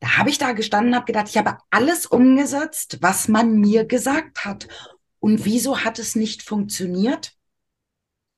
Da 0.00 0.18
habe 0.18 0.30
ich 0.30 0.38
da 0.38 0.52
gestanden 0.52 0.92
und 0.92 0.96
habe 0.96 1.06
gedacht, 1.06 1.28
ich 1.28 1.36
habe 1.36 1.58
alles 1.70 2.06
umgesetzt, 2.06 2.98
was 3.00 3.28
man 3.28 3.58
mir 3.58 3.84
gesagt 3.84 4.44
hat. 4.44 4.68
Und 5.26 5.44
wieso 5.44 5.80
hat 5.80 5.98
es 5.98 6.14
nicht 6.14 6.44
funktioniert? 6.44 7.32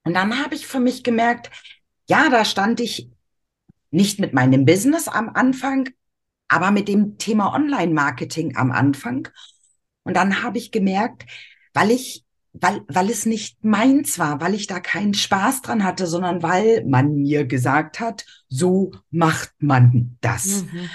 Und 0.04 0.14
dann 0.14 0.42
habe 0.42 0.54
ich 0.54 0.66
für 0.66 0.80
mich 0.80 1.04
gemerkt, 1.04 1.50
ja, 2.08 2.30
da 2.30 2.46
stand 2.46 2.80
ich 2.80 3.10
nicht 3.90 4.20
mit 4.20 4.32
meinem 4.32 4.64
Business 4.64 5.06
am 5.06 5.28
Anfang, 5.28 5.90
aber 6.48 6.70
mit 6.70 6.88
dem 6.88 7.18
Thema 7.18 7.52
Online-Marketing 7.52 8.56
am 8.56 8.72
Anfang. 8.72 9.28
Und 10.04 10.14
dann 10.14 10.42
habe 10.42 10.56
ich 10.56 10.72
gemerkt, 10.72 11.26
weil 11.74 11.90
ich, 11.90 12.24
weil, 12.54 12.80
weil 12.88 13.10
es 13.10 13.26
nicht 13.26 13.62
meins 13.62 14.18
war, 14.18 14.40
weil 14.40 14.54
ich 14.54 14.66
da 14.66 14.80
keinen 14.80 15.12
Spaß 15.12 15.60
dran 15.60 15.84
hatte, 15.84 16.06
sondern 16.06 16.42
weil 16.42 16.86
man 16.86 17.16
mir 17.16 17.44
gesagt 17.44 18.00
hat, 18.00 18.24
so 18.48 18.92
macht 19.10 19.52
man 19.58 20.16
das. 20.22 20.64
Mhm. 20.64 20.88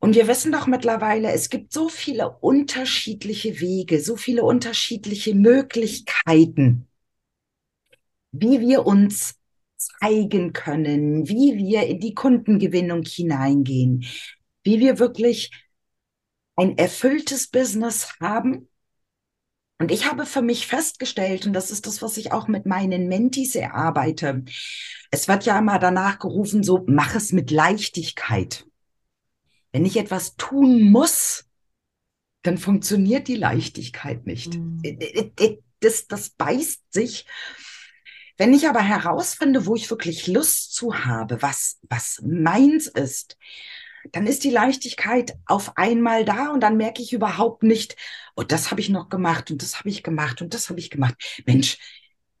Und 0.00 0.14
wir 0.14 0.26
wissen 0.28 0.50
doch 0.50 0.66
mittlerweile, 0.66 1.30
es 1.30 1.50
gibt 1.50 1.72
so 1.72 1.90
viele 1.90 2.30
unterschiedliche 2.30 3.60
Wege, 3.60 4.00
so 4.00 4.16
viele 4.16 4.44
unterschiedliche 4.44 5.34
Möglichkeiten, 5.34 6.88
wie 8.32 8.60
wir 8.60 8.86
uns 8.86 9.34
zeigen 9.76 10.54
können, 10.54 11.28
wie 11.28 11.56
wir 11.56 11.86
in 11.86 12.00
die 12.00 12.14
Kundengewinnung 12.14 13.02
hineingehen, 13.02 14.06
wie 14.62 14.80
wir 14.80 14.98
wirklich 14.98 15.50
ein 16.56 16.78
erfülltes 16.78 17.48
Business 17.48 18.14
haben. 18.20 18.68
Und 19.78 19.90
ich 19.90 20.10
habe 20.10 20.24
für 20.24 20.42
mich 20.42 20.66
festgestellt, 20.66 21.46
und 21.46 21.52
das 21.52 21.70
ist 21.70 21.86
das, 21.86 22.00
was 22.00 22.16
ich 22.16 22.32
auch 22.32 22.48
mit 22.48 22.64
meinen 22.64 23.08
Mentis 23.08 23.54
erarbeite, 23.54 24.44
es 25.10 25.28
wird 25.28 25.44
ja 25.44 25.58
immer 25.58 25.78
danach 25.78 26.18
gerufen, 26.18 26.62
so 26.62 26.84
mach 26.86 27.14
es 27.14 27.32
mit 27.32 27.50
Leichtigkeit. 27.50 28.66
Wenn 29.72 29.84
ich 29.84 29.96
etwas 29.96 30.36
tun 30.36 30.90
muss, 30.90 31.44
dann 32.42 32.58
funktioniert 32.58 33.28
die 33.28 33.36
Leichtigkeit 33.36 34.26
nicht. 34.26 34.54
Mhm. 34.54 34.82
Das, 35.80 36.06
das 36.06 36.30
beißt 36.30 36.92
sich. 36.92 37.26
Wenn 38.36 38.54
ich 38.54 38.68
aber 38.68 38.80
herausfinde, 38.80 39.66
wo 39.66 39.76
ich 39.76 39.90
wirklich 39.90 40.26
Lust 40.26 40.74
zu 40.74 41.04
habe, 41.04 41.42
was, 41.42 41.78
was 41.88 42.22
meins 42.24 42.86
ist, 42.86 43.36
dann 44.12 44.26
ist 44.26 44.44
die 44.44 44.50
Leichtigkeit 44.50 45.36
auf 45.44 45.76
einmal 45.76 46.24
da 46.24 46.48
und 46.48 46.60
dann 46.60 46.78
merke 46.78 47.02
ich 47.02 47.12
überhaupt 47.12 47.62
nicht, 47.62 47.96
oh, 48.36 48.42
das 48.42 48.70
habe 48.70 48.80
ich 48.80 48.88
noch 48.88 49.10
gemacht 49.10 49.50
und 49.50 49.62
das 49.62 49.78
habe 49.78 49.90
ich 49.90 50.02
gemacht 50.02 50.40
und 50.40 50.54
das 50.54 50.70
habe 50.70 50.80
ich 50.80 50.88
gemacht. 50.88 51.42
Mensch, 51.44 51.76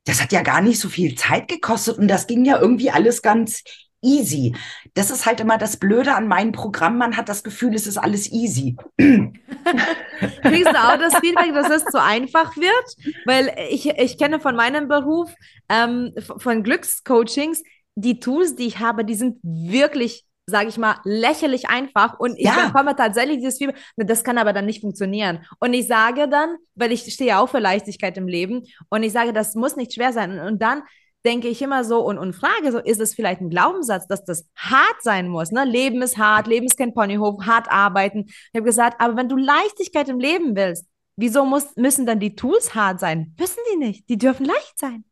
das 0.04 0.22
hat 0.22 0.32
ja 0.32 0.42
gar 0.42 0.62
nicht 0.62 0.80
so 0.80 0.88
viel 0.88 1.16
Zeit 1.16 1.48
gekostet 1.48 1.98
und 1.98 2.08
das 2.08 2.26
ging 2.26 2.46
ja 2.46 2.58
irgendwie 2.58 2.90
alles 2.90 3.20
ganz 3.20 3.62
easy. 4.02 4.54
Das 4.94 5.10
ist 5.10 5.26
halt 5.26 5.40
immer 5.40 5.58
das 5.58 5.76
Blöde 5.76 6.14
an 6.14 6.28
meinem 6.28 6.52
Programm. 6.52 6.98
Man 6.98 7.16
hat 7.16 7.28
das 7.28 7.42
Gefühl, 7.42 7.74
es 7.74 7.86
ist 7.86 7.98
alles 7.98 8.30
easy. 8.30 8.76
Kriegst 8.98 10.66
du 10.66 10.78
auch 10.78 10.98
das 10.98 11.16
Feedback, 11.18 11.54
dass 11.54 11.70
es 11.70 11.84
zu 11.84 12.02
einfach 12.02 12.56
wird? 12.56 13.16
Weil 13.26 13.54
ich, 13.70 13.88
ich 13.88 14.18
kenne 14.18 14.40
von 14.40 14.56
meinem 14.56 14.88
Beruf, 14.88 15.32
ähm, 15.68 16.12
von 16.38 16.62
Glückscoachings, 16.62 17.62
die 17.94 18.20
Tools, 18.20 18.56
die 18.56 18.66
ich 18.66 18.78
habe, 18.78 19.04
die 19.04 19.14
sind 19.14 19.38
wirklich 19.42 20.24
sage 20.50 20.68
ich 20.68 20.76
mal, 20.76 20.96
lächerlich 21.04 21.68
einfach 21.68 22.18
und 22.18 22.36
ich 22.36 22.46
ja. 22.46 22.66
bekomme 22.66 22.94
tatsächlich 22.94 23.38
dieses 23.38 23.58
Fieber. 23.58 23.72
Das 23.96 24.24
kann 24.24 24.36
aber 24.36 24.52
dann 24.52 24.66
nicht 24.66 24.80
funktionieren. 24.80 25.46
Und 25.60 25.72
ich 25.72 25.86
sage 25.86 26.28
dann, 26.28 26.56
weil 26.74 26.92
ich 26.92 27.02
stehe 27.12 27.38
auch 27.38 27.48
für 27.48 27.60
Leichtigkeit 27.60 28.16
im 28.18 28.28
Leben 28.28 28.64
und 28.90 29.02
ich 29.02 29.12
sage, 29.12 29.32
das 29.32 29.54
muss 29.54 29.76
nicht 29.76 29.94
schwer 29.94 30.12
sein. 30.12 30.38
Und 30.40 30.60
dann 30.60 30.82
denke 31.24 31.48
ich 31.48 31.60
immer 31.62 31.84
so 31.84 32.00
und, 32.00 32.18
und 32.18 32.34
frage 32.34 32.72
so, 32.72 32.78
ist 32.78 33.00
es 33.00 33.14
vielleicht 33.14 33.40
ein 33.40 33.50
Glaubenssatz, 33.50 34.06
dass 34.06 34.24
das 34.24 34.48
hart 34.56 35.02
sein 35.02 35.28
muss? 35.28 35.50
Ne? 35.50 35.64
Leben 35.64 36.02
ist 36.02 36.18
hart, 36.18 36.46
Leben 36.46 36.66
ist 36.66 36.78
kein 36.78 36.94
Ponyhof, 36.94 37.44
hart 37.44 37.70
arbeiten. 37.70 38.24
Ich 38.26 38.50
habe 38.54 38.64
gesagt, 38.64 39.00
aber 39.00 39.16
wenn 39.16 39.28
du 39.28 39.36
Leichtigkeit 39.36 40.08
im 40.08 40.18
Leben 40.18 40.56
willst, 40.56 40.86
wieso 41.16 41.44
muss, 41.44 41.76
müssen 41.76 42.06
dann 42.06 42.20
die 42.20 42.34
Tools 42.34 42.74
hart 42.74 43.00
sein? 43.00 43.34
Müssen 43.38 43.60
die 43.72 43.76
nicht, 43.76 44.08
die 44.08 44.18
dürfen 44.18 44.46
leicht 44.46 44.78
sein. 44.78 45.04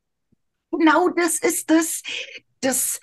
Genau 0.70 1.08
das 1.10 1.38
ist 1.38 1.70
es. 1.70 2.02
Das, 2.60 3.00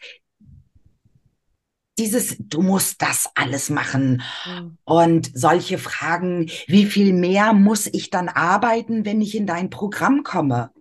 dieses, 1.98 2.36
du 2.40 2.62
musst 2.62 3.02
das 3.02 3.30
alles 3.36 3.70
machen. 3.70 4.22
Mhm. 4.46 4.78
Und 4.84 5.32
solche 5.34 5.78
Fragen, 5.78 6.50
wie 6.68 6.86
viel 6.86 7.14
mehr 7.14 7.54
muss 7.54 7.88
ich 7.88 8.10
dann 8.10 8.30
arbeiten, 8.30 9.06
wenn 9.06 9.22
ich 9.22 9.36
in 9.36 9.48
dein 9.48 9.70
Programm 9.70 10.24
komme? 10.24 10.72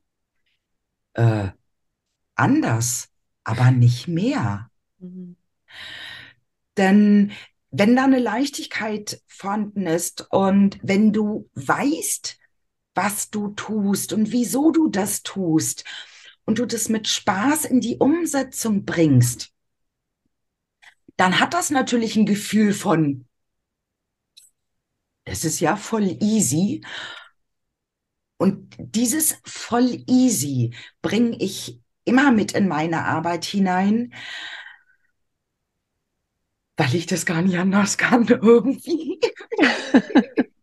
Äh, 1.12 1.48
anders, 2.34 3.08
aber 3.44 3.70
nicht 3.70 4.08
mehr. 4.08 4.70
Mhm. 4.98 5.36
Denn 6.76 7.32
wenn 7.70 7.96
da 7.96 8.04
eine 8.04 8.18
Leichtigkeit 8.18 9.20
vorhanden 9.26 9.86
ist 9.86 10.28
und 10.30 10.78
wenn 10.82 11.12
du 11.12 11.50
weißt, 11.54 12.38
was 12.94 13.30
du 13.30 13.48
tust 13.48 14.12
und 14.12 14.30
wieso 14.30 14.70
du 14.70 14.88
das 14.88 15.22
tust 15.22 15.84
und 16.44 16.58
du 16.58 16.66
das 16.66 16.88
mit 16.88 17.08
Spaß 17.08 17.64
in 17.64 17.80
die 17.80 17.96
Umsetzung 17.96 18.84
bringst, 18.84 19.52
dann 21.16 21.40
hat 21.40 21.54
das 21.54 21.70
natürlich 21.70 22.16
ein 22.16 22.26
Gefühl 22.26 22.72
von, 22.72 23.26
das 25.24 25.44
ist 25.44 25.60
ja 25.60 25.76
voll 25.76 26.16
easy. 26.20 26.84
Und 28.36 28.74
dieses 28.78 29.38
voll 29.44 30.04
easy 30.06 30.74
bringe 31.02 31.36
ich 31.38 31.80
immer 32.04 32.30
mit 32.32 32.52
in 32.52 32.68
meine 32.68 33.04
Arbeit 33.04 33.44
hinein, 33.44 34.12
weil 36.76 36.94
ich 36.94 37.06
das 37.06 37.26
gar 37.26 37.42
nicht 37.42 37.58
anders 37.58 37.98
kann 37.98 38.26
irgendwie. 38.28 39.20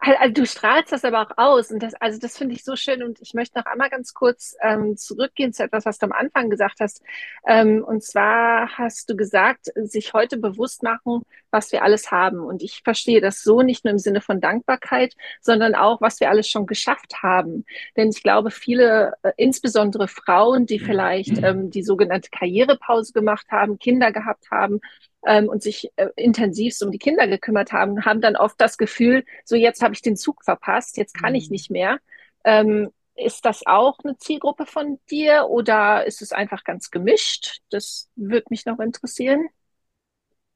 Also 0.00 0.32
du 0.32 0.46
strahlst 0.46 0.92
das 0.92 1.04
aber 1.04 1.20
auch 1.20 1.36
aus 1.36 1.70
und 1.70 1.82
das, 1.82 1.92
also 1.94 2.18
das 2.18 2.38
finde 2.38 2.54
ich 2.54 2.64
so 2.64 2.74
schön 2.74 3.02
und 3.02 3.20
ich 3.20 3.34
möchte 3.34 3.58
noch 3.58 3.66
einmal 3.66 3.90
ganz 3.90 4.14
kurz 4.14 4.56
ähm, 4.62 4.96
zurückgehen 4.96 5.52
zu 5.52 5.62
etwas, 5.62 5.84
was 5.84 5.98
du 5.98 6.06
am 6.06 6.12
Anfang 6.12 6.48
gesagt 6.48 6.80
hast. 6.80 7.02
Ähm, 7.46 7.84
und 7.84 8.02
zwar 8.02 8.78
hast 8.78 9.10
du 9.10 9.16
gesagt, 9.16 9.66
sich 9.74 10.14
heute 10.14 10.38
bewusst 10.38 10.82
machen, 10.82 11.22
was 11.50 11.70
wir 11.72 11.82
alles 11.82 12.10
haben. 12.10 12.40
Und 12.40 12.62
ich 12.62 12.80
verstehe 12.82 13.20
das 13.20 13.42
so 13.42 13.60
nicht 13.60 13.84
nur 13.84 13.92
im 13.92 13.98
Sinne 13.98 14.22
von 14.22 14.40
Dankbarkeit, 14.40 15.14
sondern 15.42 15.74
auch, 15.74 16.00
was 16.00 16.18
wir 16.18 16.30
alles 16.30 16.48
schon 16.48 16.64
geschafft 16.64 17.22
haben. 17.22 17.66
Denn 17.96 18.08
ich 18.08 18.22
glaube, 18.22 18.50
viele, 18.50 19.12
äh, 19.22 19.32
insbesondere 19.36 20.08
Frauen, 20.08 20.64
die 20.64 20.78
vielleicht 20.78 21.42
ähm, 21.42 21.70
die 21.70 21.82
sogenannte 21.82 22.30
Karrierepause 22.30 23.12
gemacht 23.12 23.48
haben, 23.50 23.78
Kinder 23.78 24.12
gehabt 24.12 24.50
haben 24.50 24.80
ähm, 25.26 25.48
und 25.48 25.62
sich 25.62 25.90
äh, 25.96 26.08
intensivst 26.16 26.82
um 26.82 26.90
die 26.90 26.98
Kinder 26.98 27.26
gekümmert 27.28 27.72
haben, 27.72 28.04
haben 28.04 28.20
dann 28.20 28.36
oft 28.36 28.60
das 28.60 28.78
Gefühl, 28.78 29.24
so 29.44 29.56
jetzt 29.56 29.82
habe 29.82 29.94
ich 29.94 30.02
den 30.02 30.16
Zug 30.16 30.44
verpasst, 30.44 30.96
jetzt 30.96 31.14
kann 31.14 31.30
mhm. 31.30 31.36
ich 31.36 31.50
nicht 31.50 31.70
mehr. 31.70 31.98
Ähm, 32.44 32.90
ist 33.14 33.44
das 33.44 33.66
auch 33.66 33.98
eine 34.02 34.16
Zielgruppe 34.16 34.66
von 34.66 34.98
dir 35.10 35.46
oder 35.48 36.06
ist 36.06 36.22
es 36.22 36.32
einfach 36.32 36.64
ganz 36.64 36.90
gemischt? 36.90 37.60
Das 37.70 38.08
würde 38.16 38.46
mich 38.50 38.64
noch 38.64 38.78
interessieren. 38.78 39.48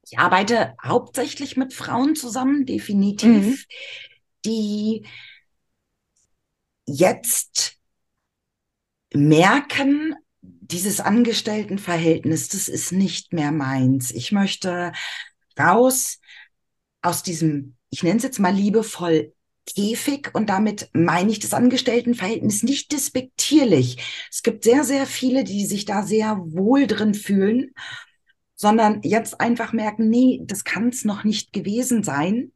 Ich 0.07 0.19
arbeite 0.19 0.75
hauptsächlich 0.83 1.57
mit 1.57 1.73
Frauen 1.73 2.15
zusammen, 2.15 2.65
definitiv, 2.65 3.29
mhm. 3.29 3.57
die 4.45 5.07
jetzt 6.85 7.77
merken, 9.13 10.15
dieses 10.61 10.99
Angestelltenverhältnis, 10.99 12.49
das 12.49 12.67
ist 12.67 12.91
nicht 12.91 13.33
mehr 13.33 13.51
meins. 13.51 14.11
Ich 14.11 14.31
möchte 14.31 14.91
raus 15.59 16.19
aus 17.01 17.23
diesem, 17.23 17.75
ich 17.89 18.03
nenne 18.03 18.17
es 18.17 18.23
jetzt 18.23 18.39
mal 18.39 18.53
liebevoll, 18.53 19.33
Käfig 19.67 20.29
und 20.33 20.47
damit 20.47 20.89
meine 20.93 21.31
ich 21.31 21.39
das 21.39 21.53
Angestelltenverhältnis 21.53 22.61
nicht 22.61 22.91
despektierlich. 22.91 24.27
Es 24.31 24.43
gibt 24.43 24.63
sehr, 24.63 24.83
sehr 24.83 25.07
viele, 25.07 25.43
die 25.43 25.65
sich 25.65 25.85
da 25.85 26.03
sehr 26.03 26.37
wohl 26.37 26.85
drin 26.85 27.15
fühlen, 27.15 27.71
sondern 28.55 29.01
jetzt 29.01 29.41
einfach 29.41 29.73
merken, 29.73 30.09
nee, 30.09 30.41
das 30.43 30.63
kann 30.63 30.89
es 30.89 31.03
noch 31.03 31.23
nicht 31.23 31.51
gewesen 31.51 32.03
sein. 32.03 32.51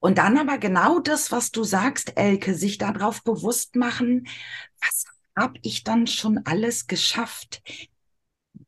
Und 0.00 0.18
dann 0.18 0.38
aber 0.38 0.58
genau 0.58 1.00
das, 1.00 1.32
was 1.32 1.50
du 1.50 1.64
sagst, 1.64 2.16
Elke, 2.16 2.54
sich 2.54 2.78
darauf 2.78 3.24
bewusst 3.24 3.74
machen, 3.74 4.28
was 4.80 5.06
habe 5.38 5.58
ich 5.62 5.84
dann 5.84 6.06
schon 6.06 6.38
alles 6.44 6.86
geschafft? 6.86 7.62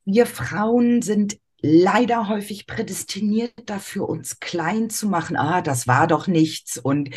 Wir 0.04 0.26
Frauen 0.26 1.02
sind 1.02 1.38
leider 1.62 2.28
häufig 2.28 2.66
prädestiniert 2.66 3.52
dafür, 3.66 4.08
uns 4.08 4.40
klein 4.40 4.88
zu 4.88 5.08
machen. 5.08 5.36
Ah, 5.36 5.60
das 5.60 5.86
war 5.86 6.06
doch 6.06 6.26
nichts 6.26 6.78
und 6.78 7.10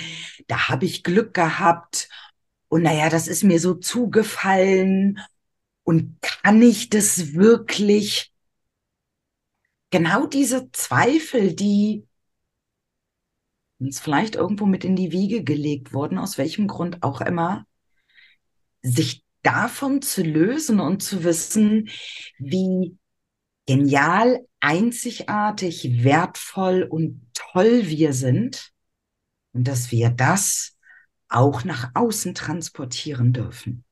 da 0.47 0.69
habe 0.69 0.85
ich 0.85 1.03
Glück 1.03 1.33
gehabt 1.33 2.09
und 2.67 2.81
naja, 2.83 3.09
das 3.09 3.27
ist 3.27 3.43
mir 3.43 3.59
so 3.59 3.75
zugefallen 3.75 5.19
und 5.83 6.21
kann 6.21 6.61
ich 6.61 6.89
das 6.89 7.33
wirklich? 7.33 8.31
Genau 9.91 10.25
diese 10.25 10.71
Zweifel, 10.71 11.53
die 11.53 12.07
uns 13.79 13.99
vielleicht 13.99 14.35
irgendwo 14.35 14.65
mit 14.65 14.85
in 14.85 14.95
die 14.95 15.11
Wiege 15.11 15.43
gelegt 15.43 15.93
wurden, 15.93 16.17
aus 16.17 16.37
welchem 16.37 16.67
Grund 16.67 17.03
auch 17.03 17.21
immer, 17.21 17.67
sich 18.81 19.22
davon 19.43 20.01
zu 20.01 20.23
lösen 20.23 20.79
und 20.79 21.03
zu 21.03 21.23
wissen, 21.23 21.89
wie 22.37 22.97
genial, 23.65 24.45
einzigartig, 24.59 26.03
wertvoll 26.03 26.83
und 26.83 27.21
toll 27.33 27.87
wir 27.87 28.13
sind 28.13 28.71
und 29.53 29.67
dass 29.67 29.91
wir 29.91 30.09
das 30.09 30.77
auch 31.29 31.63
nach 31.63 31.91
außen 31.93 32.35
transportieren 32.35 33.33
dürfen. 33.33 33.83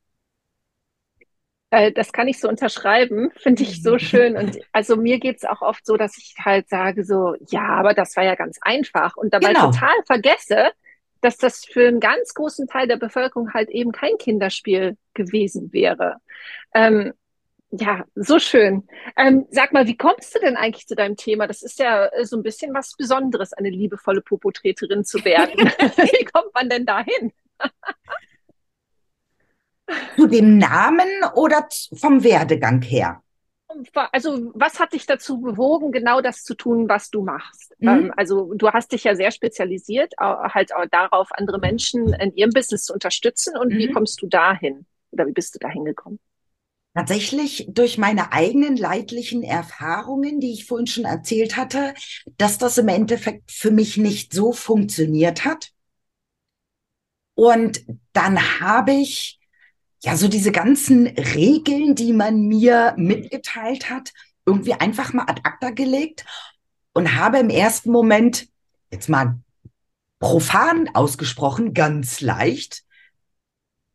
Äh, 1.71 1.91
das 1.91 2.11
kann 2.11 2.27
ich 2.27 2.39
so 2.39 2.47
unterschreiben, 2.47 3.31
finde 3.37 3.63
ich 3.63 3.81
so 3.81 3.97
schön. 3.97 4.37
Und 4.37 4.59
also 4.71 4.95
mir 4.95 5.19
geht 5.19 5.37
es 5.37 5.45
auch 5.45 5.61
oft 5.61 5.85
so, 5.85 5.97
dass 5.97 6.17
ich 6.17 6.35
halt 6.39 6.69
sage 6.69 7.03
so, 7.03 7.35
ja, 7.49 7.67
aber 7.67 7.93
das 7.93 8.15
war 8.15 8.23
ja 8.23 8.35
ganz 8.35 8.57
einfach 8.61 9.15
und 9.15 9.33
dabei 9.33 9.53
genau. 9.53 9.71
total 9.71 9.95
vergesse, 10.05 10.71
dass 11.21 11.37
das 11.37 11.65
für 11.65 11.87
einen 11.87 11.99
ganz 11.99 12.33
großen 12.33 12.67
Teil 12.67 12.87
der 12.87 12.97
Bevölkerung 12.97 13.53
halt 13.53 13.69
eben 13.69 13.91
kein 13.91 14.17
Kinderspiel 14.17 14.97
gewesen 15.13 15.71
wäre. 15.71 16.17
Ähm, 16.73 17.13
ja, 17.71 18.03
so 18.15 18.37
schön. 18.37 18.83
Ähm, 19.15 19.45
sag 19.49 19.71
mal, 19.71 19.87
wie 19.87 19.95
kommst 19.95 20.35
du 20.35 20.39
denn 20.39 20.57
eigentlich 20.57 20.87
zu 20.87 20.95
deinem 20.95 21.15
Thema? 21.15 21.47
Das 21.47 21.61
ist 21.61 21.79
ja 21.79 22.07
äh, 22.07 22.25
so 22.25 22.35
ein 22.35 22.43
bisschen 22.43 22.73
was 22.73 22.95
Besonderes, 22.97 23.53
eine 23.53 23.69
liebevolle 23.69 24.21
Popotreterin 24.21 25.05
zu 25.05 25.23
werden. 25.23 25.57
wie 25.79 26.25
kommt 26.25 26.53
man 26.53 26.69
denn 26.69 26.85
dahin? 26.85 27.31
zu 30.15 30.27
dem 30.27 30.57
Namen 30.57 31.07
oder 31.35 31.67
vom 31.93 32.23
Werdegang 32.23 32.81
her? 32.81 33.20
Also 34.11 34.51
was 34.53 34.79
hat 34.79 34.93
dich 34.93 35.05
dazu 35.05 35.39
bewogen, 35.41 35.91
genau 35.91 36.21
das 36.21 36.43
zu 36.43 36.55
tun, 36.55 36.87
was 36.89 37.09
du 37.09 37.23
machst? 37.23 37.73
Mhm. 37.79 37.87
Ähm, 37.87 38.13
also 38.15 38.53
du 38.53 38.69
hast 38.69 38.91
dich 38.91 39.03
ja 39.03 39.15
sehr 39.15 39.31
spezialisiert, 39.31 40.13
halt 40.19 40.73
auch 40.75 40.85
darauf, 40.89 41.29
andere 41.31 41.59
Menschen 41.59 42.13
in 42.13 42.35
ihrem 42.35 42.51
Business 42.51 42.83
zu 42.83 42.93
unterstützen. 42.93 43.57
Und 43.57 43.73
mhm. 43.73 43.77
wie 43.77 43.91
kommst 43.91 44.21
du 44.21 44.27
dahin? 44.27 44.85
Oder 45.11 45.27
wie 45.27 45.33
bist 45.33 45.55
du 45.55 45.59
da 45.59 45.69
hingekommen? 45.69 46.19
Tatsächlich 46.93 47.67
durch 47.69 47.97
meine 47.97 48.33
eigenen 48.33 48.75
leidlichen 48.75 49.43
Erfahrungen, 49.43 50.41
die 50.41 50.51
ich 50.51 50.65
vorhin 50.65 50.87
schon 50.87 51.05
erzählt 51.05 51.55
hatte, 51.55 51.93
dass 52.37 52.57
das 52.57 52.77
im 52.77 52.89
Endeffekt 52.89 53.51
für 53.51 53.71
mich 53.71 53.95
nicht 53.97 54.33
so 54.33 54.51
funktioniert 54.51 55.45
hat. 55.45 55.71
Und 57.33 57.85
dann 58.11 58.59
habe 58.59 58.91
ich 58.91 59.40
ja 60.03 60.15
so 60.17 60.27
diese 60.27 60.51
ganzen 60.51 61.07
Regeln, 61.07 61.95
die 61.95 62.13
man 62.13 62.47
mir 62.47 62.93
mitgeteilt 62.97 63.89
hat, 63.89 64.11
irgendwie 64.45 64.73
einfach 64.73 65.13
mal 65.13 65.25
ad 65.27 65.41
acta 65.43 65.69
gelegt 65.69 66.25
und 66.93 67.15
habe 67.15 67.39
im 67.39 67.49
ersten 67.49 67.91
Moment, 67.91 68.47
jetzt 68.91 69.09
mal 69.09 69.39
profan 70.19 70.89
ausgesprochen, 70.93 71.73
ganz 71.73 72.21
leicht, 72.21 72.83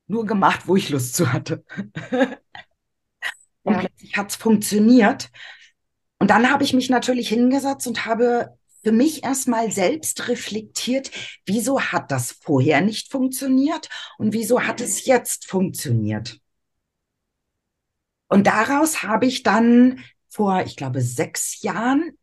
nur 0.06 0.24
gemacht, 0.26 0.62
wo 0.66 0.76
ich 0.76 0.90
Lust 0.90 1.14
zu 1.14 1.32
hatte. 1.32 1.64
Und 3.62 3.74
ja. 3.74 3.80
plötzlich 3.80 4.16
hat 4.16 4.30
es 4.30 4.36
funktioniert. 4.36 5.30
Und 6.20 6.30
dann 6.30 6.50
habe 6.50 6.62
ich 6.62 6.72
mich 6.72 6.88
natürlich 6.88 7.28
hingesetzt 7.28 7.88
und 7.88 8.06
habe 8.06 8.56
für 8.86 8.92
mich 8.92 9.24
erstmal 9.24 9.72
selbst 9.72 10.28
reflektiert, 10.28 11.10
wieso 11.44 11.80
hat 11.80 12.12
das 12.12 12.30
vorher 12.30 12.80
nicht 12.82 13.10
funktioniert 13.10 13.88
und 14.16 14.32
wieso 14.32 14.62
hat 14.62 14.80
es 14.80 15.06
jetzt 15.06 15.46
funktioniert. 15.46 16.38
Und 18.28 18.46
daraus 18.46 19.02
habe 19.02 19.26
ich 19.26 19.42
dann 19.42 20.04
vor, 20.28 20.62
ich 20.64 20.76
glaube, 20.76 21.00
sechs 21.00 21.62
Jahren 21.62 22.16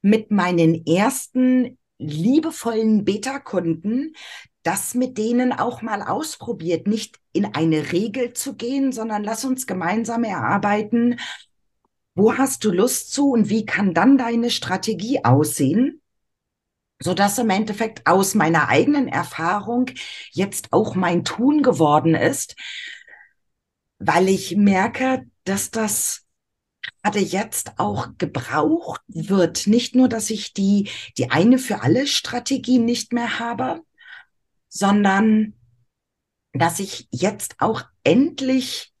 mit 0.00 0.32
meinen 0.32 0.84
ersten 0.84 1.78
liebevollen 1.98 3.04
Beta-Kunden 3.04 4.16
das 4.64 4.94
mit 4.94 5.18
denen 5.18 5.52
auch 5.52 5.82
mal 5.82 6.02
ausprobiert, 6.02 6.86
nicht 6.86 7.18
in 7.32 7.46
eine 7.46 7.92
Regel 7.92 8.32
zu 8.32 8.54
gehen, 8.54 8.92
sondern 8.92 9.24
lass 9.24 9.44
uns 9.44 9.66
gemeinsam 9.66 10.24
erarbeiten, 10.24 11.18
wo 12.14 12.36
hast 12.36 12.64
du 12.64 12.70
Lust 12.70 13.12
zu 13.12 13.30
und 13.30 13.48
wie 13.48 13.64
kann 13.64 13.94
dann 13.94 14.18
deine 14.18 14.50
Strategie 14.50 15.24
aussehen, 15.24 16.02
so 16.98 17.14
dass 17.14 17.38
im 17.38 17.50
Endeffekt 17.50 18.06
aus 18.06 18.34
meiner 18.34 18.68
eigenen 18.68 19.08
Erfahrung 19.08 19.90
jetzt 20.30 20.72
auch 20.72 20.94
mein 20.94 21.24
Tun 21.24 21.62
geworden 21.62 22.14
ist, 22.14 22.54
weil 23.98 24.28
ich 24.28 24.56
merke, 24.56 25.26
dass 25.44 25.70
das 25.70 26.24
gerade 27.02 27.20
jetzt 27.20 27.78
auch 27.78 28.08
gebraucht 28.18 29.00
wird. 29.06 29.66
Nicht 29.66 29.94
nur, 29.94 30.08
dass 30.08 30.30
ich 30.30 30.52
die, 30.52 30.90
die 31.18 31.30
eine 31.30 31.58
für 31.58 31.82
alle 31.82 32.06
Strategie 32.06 32.78
nicht 32.78 33.12
mehr 33.12 33.38
habe, 33.38 33.80
sondern 34.68 35.54
dass 36.52 36.80
ich 36.80 37.08
jetzt 37.10 37.56
auch 37.58 37.82
endlich 38.04 38.91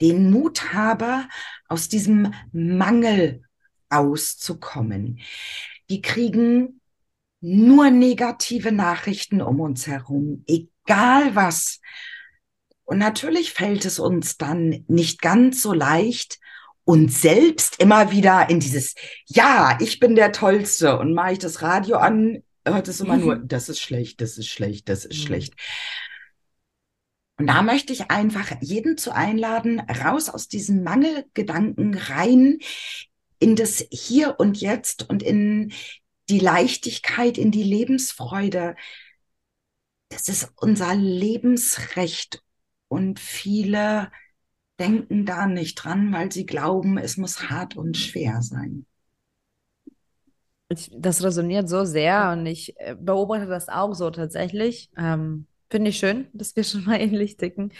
den 0.00 0.30
Mut 0.30 0.72
habe, 0.72 1.26
aus 1.68 1.88
diesem 1.88 2.34
Mangel 2.52 3.42
auszukommen. 3.88 5.20
Die 5.90 6.02
kriegen 6.02 6.80
nur 7.40 7.90
negative 7.90 8.72
Nachrichten 8.72 9.42
um 9.42 9.60
uns 9.60 9.86
herum, 9.86 10.44
egal 10.46 11.34
was. 11.34 11.80
Und 12.84 12.98
natürlich 12.98 13.52
fällt 13.52 13.84
es 13.84 13.98
uns 13.98 14.36
dann 14.36 14.84
nicht 14.88 15.20
ganz 15.20 15.62
so 15.62 15.72
leicht, 15.72 16.38
uns 16.84 17.22
selbst 17.22 17.80
immer 17.80 18.10
wieder 18.10 18.50
in 18.50 18.60
dieses, 18.60 18.94
ja, 19.26 19.78
ich 19.80 20.00
bin 20.00 20.16
der 20.16 20.32
Tollste 20.32 20.98
und 20.98 21.14
mache 21.14 21.32
ich 21.32 21.38
das 21.38 21.62
Radio 21.62 21.96
an, 21.96 22.42
hört 22.64 22.88
es 22.88 23.00
immer 23.00 23.16
nur, 23.16 23.36
das 23.44 23.68
ist 23.68 23.80
schlecht, 23.80 24.20
das 24.20 24.38
ist 24.38 24.48
schlecht, 24.48 24.88
das 24.88 25.04
ist 25.04 25.18
mhm. 25.20 25.26
schlecht. 25.26 25.54
Und 27.36 27.48
da 27.48 27.62
möchte 27.62 27.92
ich 27.92 28.10
einfach 28.10 28.52
jeden 28.60 28.96
zu 28.96 29.12
einladen, 29.12 29.80
raus 29.80 30.28
aus 30.28 30.48
diesen 30.48 30.84
Mangelgedanken 30.84 31.94
rein 31.94 32.58
in 33.38 33.56
das 33.56 33.84
Hier 33.90 34.38
und 34.38 34.60
Jetzt 34.60 35.08
und 35.08 35.22
in 35.22 35.72
die 36.28 36.38
Leichtigkeit, 36.38 37.36
in 37.36 37.50
die 37.50 37.64
Lebensfreude. 37.64 38.76
Das 40.08 40.28
ist 40.28 40.52
unser 40.56 40.94
Lebensrecht. 40.94 42.42
Und 42.88 43.18
viele 43.18 44.12
denken 44.78 45.26
da 45.26 45.46
nicht 45.46 45.74
dran, 45.76 46.12
weil 46.12 46.30
sie 46.30 46.46
glauben, 46.46 46.98
es 46.98 47.16
muss 47.16 47.50
hart 47.50 47.76
und 47.76 47.96
schwer 47.96 48.42
sein 48.42 48.86
das 50.92 51.22
resoniert 51.22 51.68
so 51.68 51.84
sehr 51.84 52.32
und 52.32 52.46
ich 52.46 52.74
äh, 52.78 52.96
beobachte 52.98 53.46
das 53.46 53.68
auch 53.68 53.94
so 53.94 54.10
tatsächlich. 54.10 54.90
Ähm, 54.96 55.46
Finde 55.74 55.90
ich 55.90 55.98
schön, 55.98 56.28
dass 56.32 56.54
wir 56.54 56.62
schon 56.62 56.84
mal 56.84 56.94
ähnlich 57.00 57.36
ticken. 57.36 57.72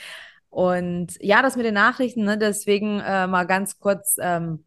Und 0.50 1.16
ja, 1.20 1.42
das 1.42 1.54
mit 1.54 1.64
den 1.64 1.74
Nachrichten, 1.74 2.24
ne, 2.24 2.36
deswegen 2.36 2.98
äh, 2.98 3.28
mal 3.28 3.44
ganz 3.44 3.78
kurz 3.78 4.16
ähm, 4.20 4.64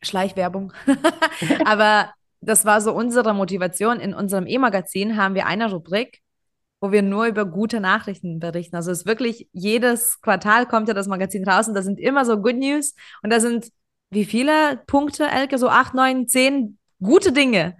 Schleichwerbung. 0.00 0.72
Aber 1.64 2.12
das 2.40 2.64
war 2.64 2.80
so 2.82 2.92
unsere 2.92 3.34
Motivation. 3.34 3.98
In 3.98 4.14
unserem 4.14 4.46
E-Magazin 4.46 5.16
haben 5.16 5.34
wir 5.34 5.46
eine 5.46 5.72
Rubrik, 5.72 6.20
wo 6.80 6.92
wir 6.92 7.02
nur 7.02 7.26
über 7.26 7.44
gute 7.44 7.80
Nachrichten 7.80 8.38
berichten. 8.38 8.76
Also 8.76 8.92
es 8.92 9.00
ist 9.00 9.06
wirklich, 9.06 9.48
jedes 9.50 10.20
Quartal 10.20 10.66
kommt 10.66 10.86
ja 10.86 10.94
das 10.94 11.08
Magazin 11.08 11.48
raus 11.48 11.66
und 11.66 11.74
da 11.74 11.82
sind 11.82 11.98
immer 11.98 12.24
so 12.24 12.40
Good 12.40 12.58
News 12.58 12.94
und 13.24 13.30
da 13.30 13.40
sind 13.40 13.72
wie 14.10 14.24
viele 14.24 14.80
Punkte, 14.86 15.26
Elke? 15.26 15.58
So 15.58 15.68
acht, 15.68 15.94
neun, 15.94 16.28
zehn 16.28 16.78
gute 17.00 17.32
Dinge, 17.32 17.76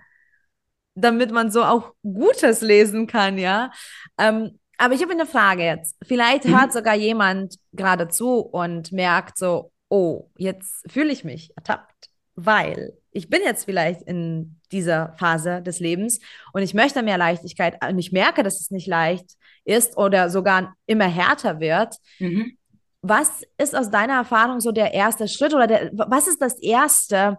damit 1.00 1.30
man 1.30 1.50
so 1.50 1.62
auch 1.64 1.94
Gutes 2.02 2.60
lesen 2.60 3.06
kann, 3.06 3.38
ja. 3.38 3.70
Ähm, 4.18 4.58
aber 4.76 4.94
ich 4.94 5.02
habe 5.02 5.12
eine 5.12 5.26
Frage 5.26 5.64
jetzt. 5.64 5.96
Vielleicht 6.06 6.44
mhm. 6.44 6.58
hört 6.58 6.72
sogar 6.72 6.94
jemand 6.94 7.56
gerade 7.72 8.08
zu 8.08 8.38
und 8.40 8.92
merkt 8.92 9.36
so, 9.36 9.72
oh, 9.88 10.30
jetzt 10.36 10.90
fühle 10.90 11.12
ich 11.12 11.24
mich 11.24 11.52
ertappt, 11.56 12.10
weil 12.36 12.92
ich 13.10 13.28
bin 13.28 13.40
jetzt 13.44 13.64
vielleicht 13.64 14.02
in 14.02 14.60
dieser 14.70 15.14
Phase 15.18 15.62
des 15.62 15.80
Lebens 15.80 16.20
und 16.52 16.62
ich 16.62 16.74
möchte 16.74 17.02
mehr 17.02 17.18
Leichtigkeit 17.18 17.84
und 17.84 17.98
ich 17.98 18.12
merke, 18.12 18.42
dass 18.42 18.60
es 18.60 18.70
nicht 18.70 18.86
leicht 18.86 19.32
ist 19.64 19.96
oder 19.96 20.30
sogar 20.30 20.74
immer 20.86 21.06
härter 21.06 21.58
wird. 21.58 21.96
Mhm. 22.18 22.56
Was 23.00 23.42
ist 23.56 23.76
aus 23.76 23.90
deiner 23.90 24.14
Erfahrung 24.14 24.60
so 24.60 24.72
der 24.72 24.92
erste 24.92 25.26
Schritt 25.26 25.54
oder 25.54 25.66
der, 25.66 25.90
was 25.92 26.28
ist 26.28 26.42
das 26.42 26.58
Erste, 26.60 27.38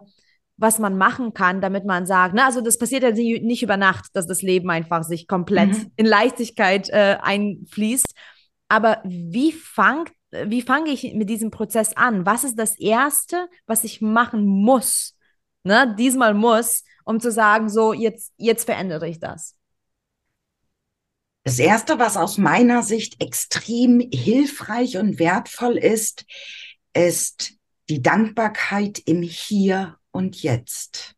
was 0.60 0.78
man 0.78 0.98
machen 0.98 1.32
kann, 1.32 1.62
damit 1.62 1.86
man 1.86 2.06
sagt, 2.06 2.34
ne, 2.34 2.44
also 2.44 2.60
das 2.60 2.76
passiert 2.76 3.02
ja 3.02 3.10
nicht 3.10 3.62
über 3.62 3.78
Nacht, 3.78 4.10
dass 4.12 4.26
das 4.26 4.42
Leben 4.42 4.68
einfach 4.70 5.02
sich 5.04 5.26
komplett 5.26 5.70
mhm. 5.70 5.92
in 5.96 6.04
Leichtigkeit 6.06 6.90
äh, 6.90 7.16
einfließt. 7.20 8.14
Aber 8.68 9.00
wie 9.04 9.52
fangt, 9.52 10.12
wie 10.30 10.60
fange 10.60 10.90
ich 10.90 11.14
mit 11.14 11.30
diesem 11.30 11.50
Prozess 11.50 11.96
an? 11.96 12.26
Was 12.26 12.44
ist 12.44 12.58
das 12.58 12.78
Erste, 12.78 13.48
was 13.66 13.84
ich 13.84 14.02
machen 14.02 14.44
muss? 14.44 15.16
Ne, 15.64 15.94
diesmal 15.98 16.34
muss, 16.34 16.84
um 17.04 17.20
zu 17.20 17.32
sagen, 17.32 17.70
so, 17.70 17.94
jetzt, 17.94 18.32
jetzt 18.36 18.64
verändere 18.64 19.08
ich 19.08 19.18
das. 19.18 19.56
Das 21.44 21.58
Erste, 21.58 21.98
was 21.98 22.18
aus 22.18 22.36
meiner 22.36 22.82
Sicht 22.82 23.22
extrem 23.22 24.00
hilfreich 24.12 24.98
und 24.98 25.18
wertvoll 25.18 25.78
ist, 25.78 26.26
ist 26.92 27.54
die 27.88 28.02
Dankbarkeit 28.02 28.98
im 29.06 29.22
Hier 29.22 29.96
und 30.10 30.42
Jetzt. 30.42 31.16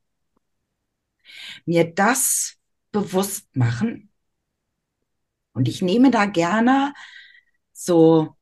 Mir 1.65 1.93
das 1.93 2.57
bewusst 2.91 3.55
machen. 3.57 4.11
Und 5.53 5.69
ich 5.69 5.83
nehme 5.83 6.11
da 6.11 6.27
gerne 6.27 6.95
so 7.73 8.37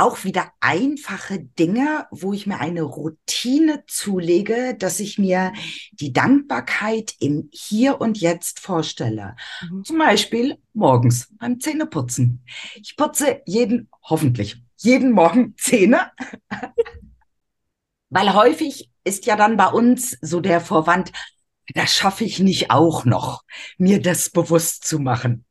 auch 0.00 0.24
wieder 0.24 0.50
einfache 0.60 1.40
Dinge, 1.40 2.06
wo 2.10 2.32
ich 2.32 2.46
mir 2.46 2.58
eine 2.58 2.82
Routine 2.82 3.84
zulege, 3.86 4.74
dass 4.78 4.98
ich 4.98 5.18
mir 5.18 5.52
die 5.92 6.12
Dankbarkeit 6.12 7.14
im 7.20 7.50
Hier 7.52 8.00
und 8.00 8.18
Jetzt 8.18 8.60
vorstelle. 8.60 9.36
Mhm. 9.70 9.84
Zum 9.84 9.98
Beispiel 9.98 10.56
morgens 10.72 11.28
beim 11.38 11.60
Zähneputzen. 11.60 12.42
Ich 12.76 12.96
putze 12.96 13.42
jeden, 13.44 13.90
hoffentlich, 14.02 14.62
jeden 14.78 15.12
Morgen 15.12 15.54
Zähne. 15.58 16.10
Weil 18.08 18.32
häufig 18.32 18.89
ist 19.04 19.26
ja 19.26 19.36
dann 19.36 19.56
bei 19.56 19.66
uns 19.66 20.16
so 20.20 20.40
der 20.40 20.60
Vorwand, 20.60 21.12
das 21.74 21.94
schaffe 21.94 22.24
ich 22.24 22.40
nicht 22.40 22.70
auch 22.70 23.04
noch, 23.04 23.42
mir 23.78 24.00
das 24.00 24.30
bewusst 24.30 24.84
zu 24.84 24.98
machen. 24.98 25.44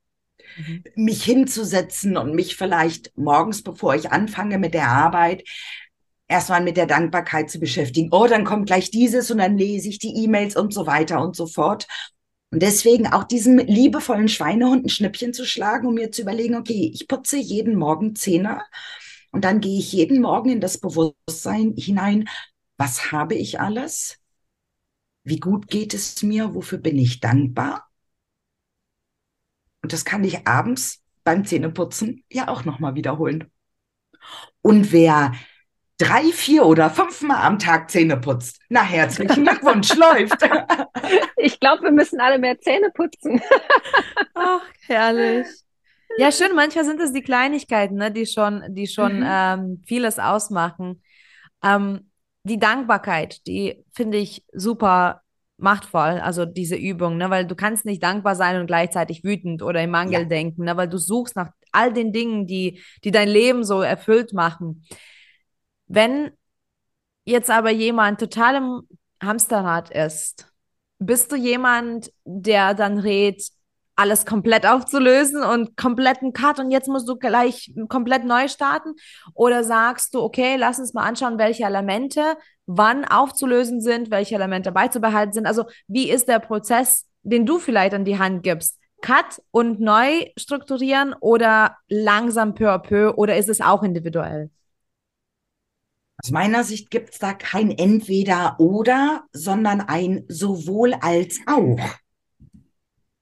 Mhm. 0.58 0.84
Mich 0.96 1.24
hinzusetzen 1.24 2.18
und 2.18 2.36
mich 2.36 2.56
vielleicht 2.56 3.16
morgens, 3.18 3.64
bevor 3.64 3.96
ich 3.96 4.12
anfange 4.12 4.58
mit 4.58 4.74
der 4.74 4.90
Arbeit, 4.90 5.44
erstmal 6.28 6.62
mit 6.62 6.78
der 6.78 6.86
Dankbarkeit 6.86 7.50
zu 7.50 7.60
beschäftigen. 7.60 8.10
Oh, 8.12 8.28
dann 8.28 8.46
kommt 8.46 8.68
gleich 8.68 8.92
dieses 8.92 9.32
und 9.32 9.40
dann 9.40 9.58
lese 9.58 9.90
ich 9.90 10.00
die 10.00 10.24
E-Mails 10.24 10.56
und 10.56 10.74
so 10.74 10.86
weiter 10.86 11.22
und 11.22 11.36
so 11.36 11.48
fort. 11.48 11.88
Und 12.52 12.62
deswegen 12.62 13.08
auch 13.08 13.24
diesem 13.24 13.58
liebevollen 13.58 14.28
Schweinehund 14.28 14.86
ein 14.86 14.90
Schnippchen 14.90 15.34
zu 15.34 15.46
schlagen, 15.46 15.88
um 15.88 15.94
mir 15.96 16.12
zu 16.12 16.24
überlegen, 16.24 16.56
okay, 16.56 16.92
ich 16.94 17.08
putze 17.08 17.38
jeden 17.38 17.76
Morgen 17.76 18.16
Zähne 18.16 18.62
und 19.32 19.46
dann 19.46 19.60
gehe 19.60 19.78
ich 19.78 19.92
jeden 19.92 20.22
Morgen 20.22 20.50
in 20.50 20.62
das 20.62 20.80
Bewusstsein 20.80 21.74
hinein, 21.78 22.28
was 22.80 23.12
habe 23.12 23.36
ich 23.36 23.60
alles? 23.60 24.18
Wie 25.24 25.40
gut 25.40 25.68
geht 25.68 25.94
es 25.94 26.24
mir? 26.24 26.56
Wofür 26.56 26.80
bin 26.80 26.98
ich 26.98 27.20
dankbar? 27.20 27.88
Und 29.84 29.94
das 29.94 30.06
kann 30.06 30.24
ich 30.24 30.48
abends 30.48 31.04
beim 31.24 31.46
Zähneputzen 31.46 32.24
ja 32.32 32.48
auch 32.48 32.66
nochmal 32.66 32.96
wiederholen. 32.96 33.52
Und 34.62 34.92
wer 34.92 35.34
drei, 35.98 36.24
vier 36.32 36.66
oder 36.66 36.90
fünfmal 36.90 37.46
am 37.46 37.60
Tag 37.60 37.92
Zähne 37.92 38.18
putzt, 38.18 38.60
na 38.70 38.82
herzlichen 38.84 39.44
Glückwunsch, 39.44 39.94
läuft. 39.96 40.38
Ich 41.38 41.60
glaube, 41.60 41.84
wir 41.84 41.92
müssen 41.92 42.20
alle 42.22 42.40
mehr 42.40 42.60
Zähne 42.60 42.90
putzen. 42.92 43.42
Ach, 44.34 44.62
herrlich. 44.88 45.48
Ja, 46.18 46.32
schön. 46.32 46.56
Manchmal 46.56 46.86
sind 46.86 47.00
es 47.02 47.14
die 47.14 47.22
Kleinigkeiten, 47.22 47.96
ne, 47.96 48.12
die 48.12 48.26
schon, 48.26 48.64
die 48.70 48.88
schon 48.88 49.20
Mhm. 49.20 49.26
ähm, 49.26 49.84
vieles 49.86 50.20
ausmachen. 50.20 51.02
Ähm, 51.64 52.09
die 52.50 52.60
Dankbarkeit, 52.60 53.46
die 53.48 53.84
finde 53.92 54.18
ich 54.18 54.44
super 54.54 55.22
machtvoll, 55.58 56.20
also 56.22 56.46
diese 56.46 56.76
Übung, 56.76 57.18
ne, 57.18 57.30
weil 57.30 57.46
du 57.46 57.56
kannst 57.56 57.86
nicht 57.86 58.02
dankbar 58.02 58.36
sein 58.36 58.60
und 58.60 58.68
gleichzeitig 58.68 59.24
wütend 59.24 59.62
oder 59.62 59.84
im 59.84 59.92
Mangel 59.92 60.24
Ja. 60.24 60.28
denken, 60.28 60.64
ne, 60.66 60.78
weil 60.78 60.88
du 60.90 60.98
suchst 60.98 61.36
nach 61.36 61.52
all 61.72 61.94
den 61.94 62.12
Dingen, 62.14 62.48
die, 62.48 62.82
die 63.04 63.12
dein 63.12 63.30
Leben 63.30 63.64
so 63.64 63.82
erfüllt 63.82 64.34
machen. 64.34 64.86
Wenn 65.88 66.32
jetzt 67.26 67.50
aber 67.50 67.72
jemand 67.72 68.20
total 68.20 68.56
im 68.56 68.82
Hamsterrad 69.22 69.92
ist, 69.92 70.52
bist 71.00 71.32
du 71.32 71.36
jemand, 71.36 72.12
der 72.26 72.74
dann 72.74 72.98
rät, 73.00 73.44
alles 74.00 74.26
komplett 74.26 74.66
aufzulösen 74.66 75.44
und 75.44 75.76
kompletten 75.76 76.32
Cut 76.32 76.60
und 76.60 76.72
jetzt 76.72 76.88
musst 76.88 77.08
du 77.10 77.18
gleich 77.18 77.74
komplett 77.90 78.24
neu 78.24 78.48
starten? 78.48 78.94
Oder 79.34 79.64
sagst 79.64 80.14
du, 80.14 80.22
okay, 80.22 80.56
lass 80.56 80.80
uns 80.80 80.94
mal 80.94 81.04
anschauen, 81.04 81.38
welche 81.38 81.66
Elemente 81.66 82.38
wann 82.66 83.04
aufzulösen 83.04 83.82
sind, 83.82 84.10
welche 84.10 84.36
Elemente 84.36 84.72
beizubehalten 84.72 85.34
sind? 85.34 85.46
Also, 85.46 85.66
wie 85.88 86.10
ist 86.10 86.28
der 86.28 86.40
Prozess, 86.40 87.08
den 87.24 87.46
du 87.46 87.60
vielleicht 87.60 87.94
an 87.94 88.06
die 88.06 88.20
Hand 88.20 88.44
gibst? 88.44 88.80
Cut 89.02 89.42
und 89.52 89.80
neu 89.80 90.26
strukturieren 90.38 91.14
oder 91.20 91.78
langsam 91.88 92.54
peu 92.54 92.70
à 92.72 92.80
peu 92.80 93.14
oder 93.16 93.38
ist 93.38 93.50
es 93.50 93.62
auch 93.62 93.84
individuell? 93.84 94.50
Aus 96.22 96.32
meiner 96.32 96.64
Sicht 96.64 96.92
gibt 96.92 97.14
es 97.14 97.20
da 97.20 97.34
kein 97.34 97.72
Entweder-Oder, 97.72 99.24
sondern 99.32 99.80
ein 99.80 100.26
sowohl 100.28 100.94
als 100.94 101.40
auch. 101.48 101.80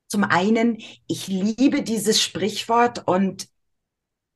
Zum 0.08 0.24
einen, 0.24 0.78
ich 1.08 1.28
liebe 1.28 1.84
dieses 1.84 2.22
Sprichwort 2.22 3.08
und 3.08 3.50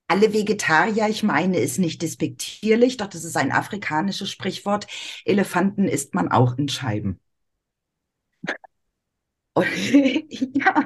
alle 0.07 0.33
Vegetarier, 0.33 1.07
ich 1.07 1.23
meine, 1.23 1.59
ist 1.59 1.79
nicht 1.79 2.01
despektierlich, 2.01 2.97
doch 2.97 3.07
das 3.07 3.23
ist 3.23 3.37
ein 3.37 3.53
afrikanisches 3.53 4.29
Sprichwort. 4.29 4.87
Elefanten 5.23 5.87
isst 5.87 6.13
man 6.13 6.29
auch 6.29 6.57
in 6.57 6.67
Scheiben. 6.67 7.21
Und, 9.53 9.67
ja. 10.53 10.85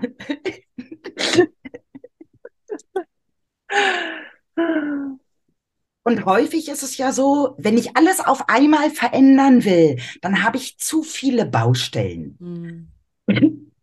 Und 6.03 6.25
häufig 6.25 6.69
ist 6.69 6.83
es 6.83 6.97
ja 6.97 7.11
so, 7.11 7.55
wenn 7.57 7.79
ich 7.79 7.97
alles 7.97 8.19
auf 8.19 8.47
einmal 8.47 8.91
verändern 8.91 9.65
will, 9.65 9.99
dann 10.21 10.43
habe 10.43 10.57
ich 10.57 10.77
zu 10.77 11.01
viele 11.01 11.47
Baustellen. 11.47 12.37
Hm. 12.39 12.91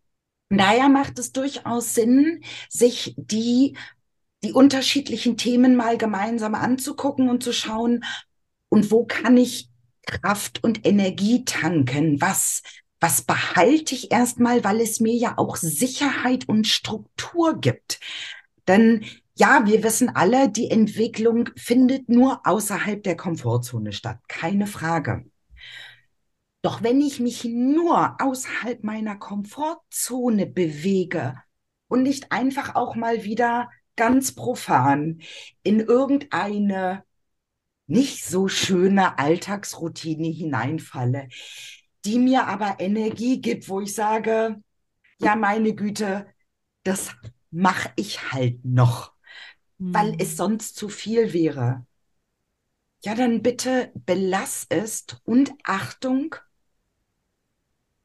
Daher 0.57 0.89
macht 0.89 1.19
es 1.19 1.31
durchaus 1.31 1.93
Sinn, 1.93 2.43
sich 2.69 3.13
die, 3.17 3.77
die 4.43 4.53
unterschiedlichen 4.53 5.37
Themen 5.37 5.75
mal 5.75 5.97
gemeinsam 5.97 6.55
anzugucken 6.55 7.29
und 7.29 7.43
zu 7.43 7.53
schauen, 7.53 8.03
und 8.69 8.89
wo 8.89 9.05
kann 9.05 9.37
ich 9.37 9.69
Kraft 10.05 10.63
und 10.63 10.85
Energie 10.85 11.45
tanken? 11.45 12.19
Was, 12.21 12.63
was 12.99 13.21
behalte 13.21 13.93
ich 13.93 14.11
erstmal, 14.11 14.63
weil 14.63 14.81
es 14.81 14.99
mir 14.99 15.13
ja 15.13 15.37
auch 15.37 15.57
Sicherheit 15.57 16.49
und 16.49 16.67
Struktur 16.67 17.59
gibt? 17.59 17.99
Denn 18.67 19.05
ja, 19.35 19.65
wir 19.65 19.83
wissen 19.83 20.09
alle, 20.09 20.49
die 20.49 20.71
Entwicklung 20.71 21.49
findet 21.55 22.09
nur 22.09 22.41
außerhalb 22.45 23.03
der 23.03 23.15
Komfortzone 23.15 23.91
statt. 23.91 24.19
Keine 24.27 24.67
Frage. 24.67 25.25
Doch 26.63 26.81
wenn 26.81 27.01
ich 27.01 27.19
mich 27.19 27.43
nur 27.43 28.15
außerhalb 28.21 28.85
meiner 28.85 29.17
Komfortzone 29.17 30.47
bewege 30.47 31.35
und 31.89 32.03
nicht 32.03 32.31
einfach 32.31 32.75
auch 32.75 32.95
mal 32.95 33.25
wieder 33.25 33.69
ganz 33.97 34.33
profan 34.33 35.21
in 35.61 35.81
irgendeine 35.81 37.03
nicht 37.85 38.23
so 38.25 38.47
schöne 38.47 39.19
Alltagsroutine 39.19 40.29
hineinfalle, 40.29 41.27
die 42.05 42.17
mir 42.17 42.47
aber 42.47 42.79
Energie 42.79 43.41
gibt, 43.41 43.67
wo 43.67 43.81
ich 43.81 43.93
sage, 43.93 44.63
ja, 45.19 45.35
meine 45.35 45.75
Güte, 45.75 46.27
das 46.83 47.11
mache 47.51 47.91
ich 47.97 48.31
halt 48.31 48.63
noch, 48.63 49.11
weil 49.77 50.15
es 50.17 50.37
sonst 50.37 50.77
zu 50.77 50.87
viel 50.87 51.33
wäre. 51.33 51.85
Ja, 53.03 53.15
dann 53.15 53.41
bitte 53.41 53.91
belass 54.05 54.65
es 54.69 55.05
und 55.25 55.51
Achtung, 55.65 56.35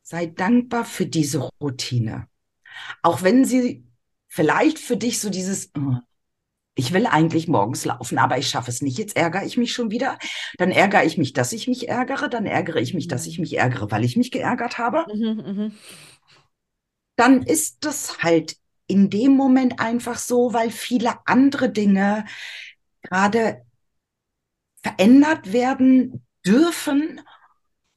sei 0.09 0.25
dankbar 0.25 0.87
für 0.87 1.05
diese 1.05 1.51
Routine. 1.61 2.29
Auch 3.03 3.23
wenn 3.23 3.45
sie 3.45 3.85
vielleicht 4.27 4.79
für 4.79 4.97
dich 4.97 5.21
so 5.21 5.29
dieses, 5.29 5.71
oh, 5.77 5.97
ich 6.75 6.95
will 6.95 7.07
eigentlich 7.07 7.47
morgens 7.47 7.85
laufen, 7.85 8.19
aber 8.19 8.39
ich 8.39 8.49
schaffe 8.49 8.71
es 8.71 8.81
nicht. 8.81 8.97
Jetzt 8.97 9.17
ärgere 9.17 9.45
ich 9.45 9.59
mich 9.59 9.73
schon 9.73 9.91
wieder. 9.91 10.19
Dann 10.57 10.71
ärgere 10.71 11.05
ich 11.05 11.19
mich, 11.19 11.35
dass 11.35 11.53
ich 11.53 11.69
mich 11.69 11.91
ärgere. 11.91 12.29
Dann 12.29 12.47
ärgere 12.47 12.81
ich 12.81 12.95
mich, 12.95 13.07
dass 13.07 13.27
ich 13.27 13.39
mich 13.39 13.59
ärgere, 13.59 13.91
weil 13.91 14.03
ich 14.03 14.17
mich 14.17 14.31
geärgert 14.31 14.79
habe. 14.79 15.05
Mhm, 15.15 15.45
mhm. 15.45 15.73
Dann 17.17 17.43
ist 17.43 17.85
das 17.85 18.23
halt 18.23 18.57
in 18.87 19.11
dem 19.11 19.33
Moment 19.33 19.79
einfach 19.79 20.17
so, 20.17 20.55
weil 20.55 20.71
viele 20.71 21.27
andere 21.27 21.69
Dinge 21.69 22.25
gerade 23.03 23.67
verändert 24.83 25.53
werden 25.53 26.25
dürfen 26.47 27.21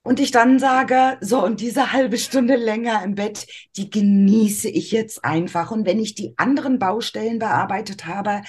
und 0.03 0.19
ich 0.19 0.31
dann 0.31 0.57
sage, 0.59 1.17
so, 1.21 1.43
und 1.43 1.61
diese 1.61 1.91
halbe 1.91 2.17
Stunde 2.17 2.55
länger 2.55 3.03
im 3.03 3.15
Bett, 3.15 3.45
die 3.77 3.89
genieße 3.89 4.69
ich 4.69 4.91
jetzt 4.91 5.23
einfach. 5.23 5.71
Und 5.71 5.85
wenn 5.85 5.99
ich 5.99 6.15
die 6.15 6.33
anderen 6.37 6.79
Baustellen 6.79 7.37
bearbeitet 7.39 8.07
habe, 8.07 8.41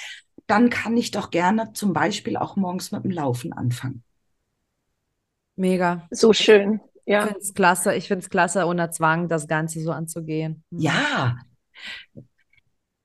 dann 0.46 0.70
kann 0.70 0.96
ich 0.96 1.10
doch 1.10 1.30
gerne 1.30 1.72
zum 1.74 1.92
Beispiel 1.92 2.36
auch 2.36 2.56
morgens 2.56 2.90
mit 2.90 3.04
dem 3.04 3.10
Laufen 3.10 3.52
anfangen. 3.52 4.02
Mega. 5.56 6.08
So 6.10 6.32
schön. 6.32 6.80
Ich 7.04 7.12
Ja. 7.12 7.26
finde 7.26 7.40
es 7.40 7.52
klasse. 7.52 7.94
Ich 7.94 8.08
finde 8.08 8.22
es 8.24 8.30
klasse, 8.30 8.64
ohne 8.66 8.90
Zwang 8.90 9.28
das 9.28 9.46
Ganze 9.46 9.80
so 9.82 9.90
anzugehen. 9.92 10.64
Mhm. 10.70 10.80
Ja, 10.80 11.36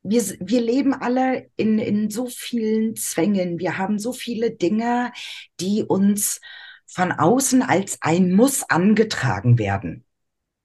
wir, 0.04 0.22
wir 0.40 0.62
leben 0.62 0.94
alle 0.94 1.50
in, 1.58 1.80
in 1.80 2.10
so 2.10 2.28
vielen 2.28 2.96
Zwängen. 2.96 3.60
Wir 3.60 3.78
haben 3.78 4.00
so 4.00 4.14
viele 4.14 4.52
Dinge, 4.52 5.12
die 5.60 5.84
uns 5.84 6.40
von 6.88 7.12
außen 7.12 7.62
als 7.62 8.02
ein 8.02 8.34
Muss 8.34 8.64
angetragen 8.64 9.60
werden. 9.60 10.06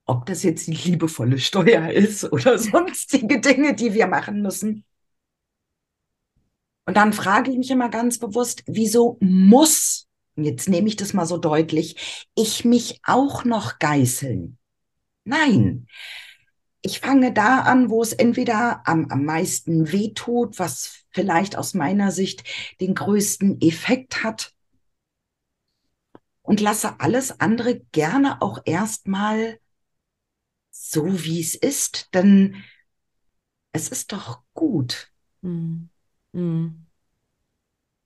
Ob 0.06 0.26
das 0.26 0.42
jetzt 0.42 0.66
die 0.66 0.72
liebevolle 0.72 1.38
Steuer 1.38 1.90
ist 1.90 2.24
oder 2.32 2.58
sonstige 2.58 3.40
Dinge, 3.40 3.74
die 3.74 3.92
wir 3.92 4.06
machen 4.06 4.40
müssen. 4.40 4.84
Und 6.86 6.96
dann 6.96 7.12
frage 7.12 7.50
ich 7.50 7.58
mich 7.58 7.70
immer 7.70 7.88
ganz 7.88 8.18
bewusst, 8.18 8.64
wieso 8.66 9.16
muss, 9.20 10.08
jetzt 10.36 10.68
nehme 10.68 10.88
ich 10.88 10.96
das 10.96 11.12
mal 11.12 11.26
so 11.26 11.38
deutlich, 11.38 12.26
ich 12.34 12.64
mich 12.64 13.00
auch 13.04 13.44
noch 13.44 13.78
geißeln? 13.78 14.58
Nein. 15.24 15.86
Ich 16.84 16.98
fange 16.98 17.32
da 17.32 17.60
an, 17.60 17.90
wo 17.90 18.02
es 18.02 18.12
entweder 18.12 18.82
am, 18.88 19.06
am 19.10 19.24
meisten 19.24 19.92
wehtut, 19.92 20.58
was 20.58 21.04
vielleicht 21.10 21.56
aus 21.56 21.74
meiner 21.74 22.10
Sicht 22.10 22.42
den 22.80 22.96
größten 22.96 23.60
Effekt 23.60 24.24
hat, 24.24 24.51
und 26.42 26.60
lasse 26.60 27.00
alles 27.00 27.40
andere 27.40 27.80
gerne 27.92 28.42
auch 28.42 28.60
erstmal 28.64 29.58
so, 30.70 31.04
wie 31.24 31.40
es 31.40 31.54
ist, 31.54 32.14
denn 32.14 32.62
es 33.72 33.88
ist 33.88 34.12
doch 34.12 34.42
gut. 34.54 35.08
Mhm. 35.42 35.88
Mhm. 36.32 36.86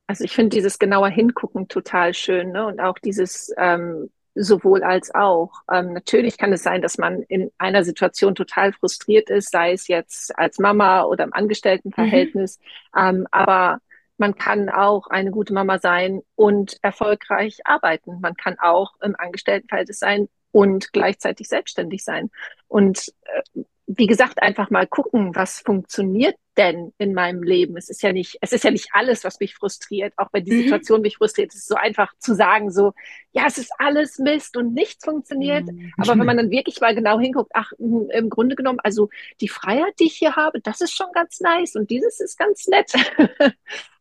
Also 0.07 0.25
ich 0.25 0.35
finde 0.35 0.51
dieses 0.51 0.79
genauer 0.79 1.09
Hingucken 1.09 1.67
total 1.69 2.15
schön, 2.15 2.53
ne? 2.53 2.67
Und 2.67 2.81
auch 2.81 2.99
dieses 2.99 3.53
ähm, 3.57 4.11
sowohl 4.37 4.85
als 4.85 5.15
auch. 5.15 5.63
Ähm, 5.73 5.93
natürlich 5.93 6.39
kann 6.39 6.53
es 6.53 6.63
sein, 6.63 6.83
dass 6.83 6.99
man 6.99 7.23
in 7.23 7.51
einer 7.59 7.83
Situation 7.83 8.35
total 8.35 8.73
frustriert 8.73 9.31
ist, 9.31 9.51
sei 9.51 9.73
es 9.73 9.89
jetzt 9.89 10.39
als 10.39 10.59
Mama 10.59 11.03
oder 11.05 11.25
im 11.25 11.33
Angestelltenverhältnis. 11.33 12.61
Ähm, 12.97 13.27
aber 13.31 13.81
man 14.19 14.35
kann 14.37 14.69
auch 14.69 15.09
eine 15.09 15.31
gute 15.31 15.53
Mama 15.53 15.79
sein 15.79 16.23
und 16.35 16.79
erfolgreich 16.83 17.59
arbeiten. 17.65 18.21
Man 18.21 18.35
kann 18.35 18.59
auch 18.59 18.95
im 19.03 19.15
Angestelltenverhältnis 19.17 19.99
sein 19.99 20.29
und 20.53 20.93
gleichzeitig 20.93 21.49
selbstständig 21.49 22.03
sein. 22.05 22.31
Und 22.69 23.13
äh, 23.25 23.63
wie 23.89 24.07
gesagt, 24.09 24.43
einfach 24.43 24.71
mal 24.71 24.87
gucken, 24.87 25.37
was 25.37 25.61
funktioniert 25.61 26.35
denn 26.57 26.93
in 26.99 27.15
meinem 27.15 27.43
Leben? 27.45 27.77
Es 27.77 27.89
ist 27.89 28.03
ja 28.03 28.13
nicht, 28.13 28.37
es 28.41 28.53
ist 28.53 28.65
ja 28.65 28.73
nicht 28.73 28.89
alles, 28.93 29.23
was 29.23 29.39
mich 29.39 29.55
frustriert, 29.55 30.13
auch 30.17 30.29
wenn 30.33 30.45
die 30.45 30.53
Mhm. 30.53 30.63
Situation 30.63 31.03
mich 31.03 31.19
frustriert. 31.19 31.53
Es 31.53 31.61
ist 31.61 31.69
so 31.69 31.77
einfach 31.77 32.13
zu 32.19 32.35
sagen, 32.35 32.71
so, 32.73 32.95
ja, 33.31 33.45
es 33.47 33.59
ist 33.59 33.71
alles 33.79 34.19
Mist 34.19 34.57
und 34.57 34.75
nichts 34.75 35.05
funktioniert. 35.05 35.67
Mhm. 35.67 35.93
Aber 35.99 36.19
wenn 36.19 36.27
man 36.27 36.37
dann 36.37 36.51
wirklich 36.51 36.81
mal 36.81 36.97
genau 36.97 37.21
hinguckt, 37.21 37.53
ach, 37.55 37.71
im 37.79 38.29
Grunde 38.29 38.57
genommen, 38.57 38.81
also 38.83 39.09
die 39.41 39.49
Freiheit, 39.49 39.95
die 40.01 40.07
ich 40.07 40.15
hier 40.17 40.35
habe, 40.35 40.61
das 40.61 40.81
ist 40.81 40.93
schon 40.97 41.13
ganz 41.13 41.39
nice 41.41 41.77
und 41.77 41.89
dieses 41.91 42.19
ist 42.19 42.39
ganz 42.39 42.67
nett. 42.67 42.93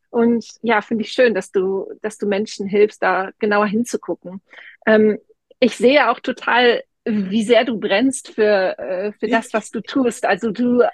Und 0.10 0.46
ja, 0.62 0.82
finde 0.82 1.04
ich 1.04 1.12
schön, 1.12 1.34
dass 1.34 1.52
du, 1.52 1.92
dass 2.02 2.18
du 2.18 2.28
Menschen 2.28 2.68
hilfst, 2.68 3.02
da 3.02 3.32
genauer 3.40 3.68
hinzugucken. 3.68 4.42
Ähm, 4.86 5.20
ich 5.60 5.76
sehe 5.78 6.10
auch 6.10 6.20
total, 6.20 6.84
wie 7.06 7.44
sehr 7.44 7.66
du 7.66 7.80
brennst 7.80 8.34
für, 8.34 8.78
äh, 8.80 9.12
für 9.14 9.28
das, 9.28 9.54
was 9.54 9.70
du 9.72 9.82
tust. 9.82 10.26
Also 10.26 10.52
du, 10.52 10.82
äh, 10.82 10.90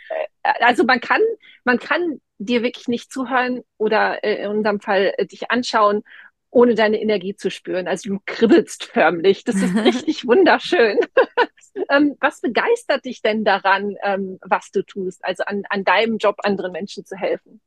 also 0.60 0.84
man 0.84 1.00
kann, 1.00 1.22
man 1.64 1.80
kann 1.80 2.20
dir 2.38 2.64
wirklich 2.64 2.88
nicht 2.88 3.12
zuhören 3.12 3.62
oder 3.78 4.24
äh, 4.24 4.44
in 4.44 4.50
unserem 4.50 4.80
Fall 4.82 5.14
äh, 5.18 5.26
dich 5.26 5.52
anschauen, 5.52 6.04
ohne 6.50 6.76
deine 6.76 7.02
Energie 7.02 7.36
zu 7.36 7.50
spüren. 7.50 7.88
Also 7.88 8.10
du 8.10 8.20
kribbelst 8.26 8.84
förmlich. 8.84 9.44
Das 9.46 9.56
ist 9.56 9.76
richtig 9.86 10.28
wunderschön. 10.28 11.00
ähm, 11.90 12.18
was 12.20 12.42
begeistert 12.42 13.06
dich 13.06 13.22
denn 13.22 13.46
daran, 13.46 13.96
ähm, 14.04 14.38
was 14.42 14.72
du 14.72 14.84
tust? 14.84 15.24
Also 15.24 15.44
an, 15.46 15.64
an 15.70 15.86
deinem 15.86 16.18
Job, 16.18 16.36
anderen 16.44 16.74
Menschen 16.74 17.06
zu 17.06 17.16
helfen? 17.16 17.62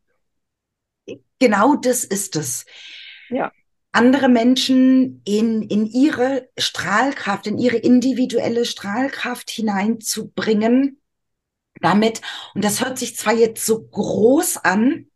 Genau 1.39 1.75
das 1.75 2.05
ist 2.05 2.37
es. 2.37 2.65
Ja. 3.29 3.53
Andere 3.93 4.29
Menschen 4.29 5.23
in, 5.25 5.63
in 5.63 5.87
ihre 5.87 6.49
Strahlkraft, 6.59 7.47
in 7.47 7.59
ihre 7.59 7.77
individuelle 7.77 8.65
Strahlkraft 8.65 9.51
hineinzubringen, 9.51 11.01
damit, 11.81 12.21
und 12.55 12.65
das 12.65 12.85
hört 12.85 12.99
sich 12.99 13.17
zwar 13.17 13.35
jetzt 13.35 13.65
so 13.65 13.87
groß 13.87 14.59
an, 14.59 15.07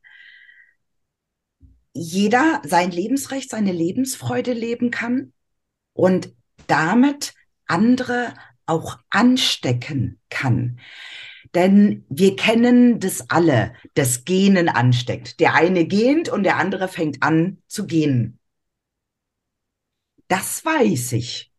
jeder 1.93 2.63
sein 2.65 2.91
Lebensrecht, 2.91 3.51
seine 3.51 3.73
Lebensfreude 3.73 4.53
leben 4.53 4.91
kann 4.91 5.33
und 5.95 6.33
damit 6.69 7.35
andere 7.67 8.35
auch 8.67 8.99
anstecken 9.11 10.21
kann. 10.31 10.79
Denn 11.55 12.05
wir 12.09 12.37
kennen 12.37 13.01
das 13.01 13.31
alle, 13.31 13.75
das 13.95 14.25
Genen 14.25 14.69
ansteckt. 14.69 15.41
Der 15.41 15.55
eine 15.55 15.87
gähnt 15.87 16.29
und 16.29 16.43
der 16.43 16.57
andere 16.57 16.89
fängt 16.89 17.23
an 17.23 17.59
zu 17.67 17.87
gehen. 17.87 18.39
Das 20.29 20.65
weiß 20.65 21.13
ich. 21.13 21.51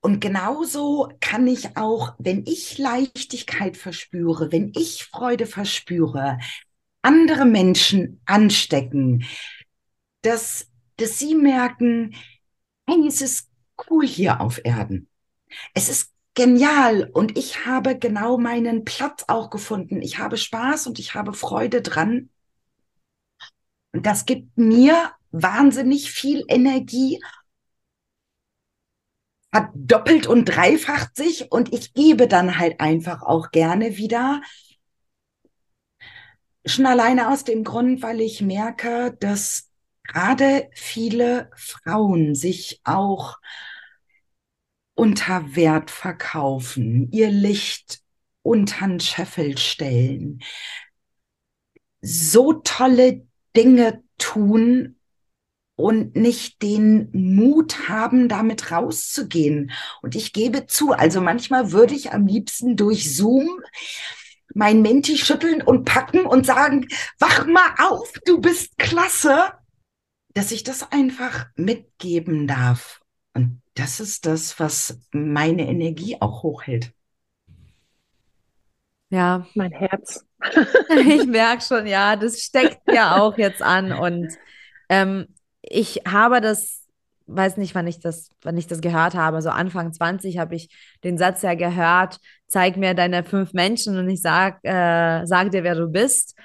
Und 0.00 0.20
genauso 0.20 1.12
kann 1.20 1.46
ich 1.46 1.76
auch, 1.76 2.14
wenn 2.18 2.44
ich 2.46 2.78
Leichtigkeit 2.78 3.76
verspüre, 3.76 4.52
wenn 4.52 4.72
ich 4.76 5.04
Freude 5.04 5.46
verspüre, 5.46 6.38
andere 7.02 7.44
Menschen 7.44 8.20
anstecken, 8.24 9.24
dass, 10.22 10.68
dass 10.96 11.18
sie 11.18 11.34
merken, 11.34 12.14
hey, 12.88 13.06
es 13.06 13.20
ist 13.20 13.50
cool 13.90 14.06
hier 14.06 14.40
auf 14.40 14.64
Erden. 14.64 15.08
Es 15.74 15.88
ist 15.88 16.12
genial 16.38 17.10
und 17.12 17.36
ich 17.36 17.66
habe 17.66 17.98
genau 17.98 18.38
meinen 18.38 18.84
Platz 18.84 19.24
auch 19.26 19.50
gefunden. 19.50 20.00
Ich 20.00 20.18
habe 20.18 20.36
Spaß 20.36 20.86
und 20.86 21.00
ich 21.00 21.14
habe 21.14 21.32
Freude 21.32 21.82
dran. 21.82 22.30
Und 23.92 24.06
das 24.06 24.24
gibt 24.24 24.56
mir 24.56 25.10
wahnsinnig 25.32 26.12
viel 26.12 26.44
Energie, 26.46 27.20
hat 29.52 29.70
doppelt 29.74 30.28
und 30.28 30.44
dreifacht 30.44 31.16
sich 31.16 31.50
und 31.50 31.74
ich 31.74 31.92
gebe 31.92 32.28
dann 32.28 32.56
halt 32.56 32.78
einfach 32.78 33.22
auch 33.22 33.50
gerne 33.50 33.96
wieder. 33.96 34.40
Schon 36.64 36.86
alleine 36.86 37.30
aus 37.30 37.42
dem 37.42 37.64
Grund, 37.64 38.00
weil 38.00 38.20
ich 38.20 38.42
merke, 38.42 39.16
dass 39.18 39.70
gerade 40.04 40.70
viele 40.72 41.50
Frauen 41.56 42.36
sich 42.36 42.80
auch 42.84 43.38
unter 44.98 45.54
Wert 45.54 45.92
verkaufen, 45.92 47.08
ihr 47.12 47.30
Licht 47.30 48.00
unter 48.42 48.88
den 48.88 48.98
Scheffel 48.98 49.56
stellen, 49.56 50.40
so 52.00 52.54
tolle 52.64 53.24
Dinge 53.56 54.02
tun 54.18 54.96
und 55.76 56.16
nicht 56.16 56.62
den 56.62 57.10
Mut 57.12 57.88
haben, 57.88 58.28
damit 58.28 58.72
rauszugehen. 58.72 59.70
Und 60.02 60.16
ich 60.16 60.32
gebe 60.32 60.66
zu, 60.66 60.90
also 60.90 61.20
manchmal 61.20 61.70
würde 61.70 61.94
ich 61.94 62.12
am 62.12 62.26
liebsten 62.26 62.76
durch 62.76 63.14
Zoom 63.14 63.60
mein 64.52 64.82
Menti 64.82 65.16
schütteln 65.16 65.62
und 65.62 65.84
packen 65.84 66.26
und 66.26 66.44
sagen, 66.44 66.88
wach 67.20 67.46
mal 67.46 67.74
auf, 67.78 68.12
du 68.24 68.40
bist 68.40 68.76
klasse, 68.78 69.52
dass 70.34 70.50
ich 70.50 70.64
das 70.64 70.90
einfach 70.90 71.46
mitgeben 71.54 72.48
darf. 72.48 73.00
Und 73.34 73.62
das 73.78 74.00
ist 74.00 74.26
das, 74.26 74.58
was 74.58 75.00
meine 75.12 75.66
Energie 75.68 76.16
auch 76.20 76.42
hochhält. 76.42 76.92
Ja, 79.10 79.46
mein 79.54 79.72
Herz. 79.72 80.26
ich 80.90 81.26
merke 81.26 81.62
schon, 81.62 81.86
ja, 81.86 82.16
das 82.16 82.40
steckt 82.40 82.80
ja 82.92 83.20
auch 83.20 83.38
jetzt 83.38 83.62
an. 83.62 83.92
Und 83.92 84.36
ähm, 84.88 85.26
ich 85.62 86.02
habe 86.06 86.40
das, 86.40 86.84
weiß 87.26 87.56
nicht, 87.56 87.74
wann 87.74 87.86
ich 87.86 88.00
das, 88.00 88.30
wann 88.42 88.56
ich 88.56 88.66
das 88.66 88.80
gehört 88.80 89.14
habe, 89.14 89.40
so 89.42 89.50
Anfang 89.50 89.92
20 89.92 90.38
habe 90.38 90.56
ich 90.56 90.68
den 91.04 91.16
Satz 91.16 91.42
ja 91.42 91.54
gehört, 91.54 92.18
zeig 92.48 92.76
mir 92.76 92.94
deine 92.94 93.24
fünf 93.24 93.52
Menschen 93.52 93.96
und 93.96 94.08
ich 94.10 94.20
sag, 94.20 94.58
äh, 94.64 95.24
sag 95.24 95.50
dir, 95.52 95.62
wer 95.62 95.74
du 95.74 95.88
bist. 95.88 96.36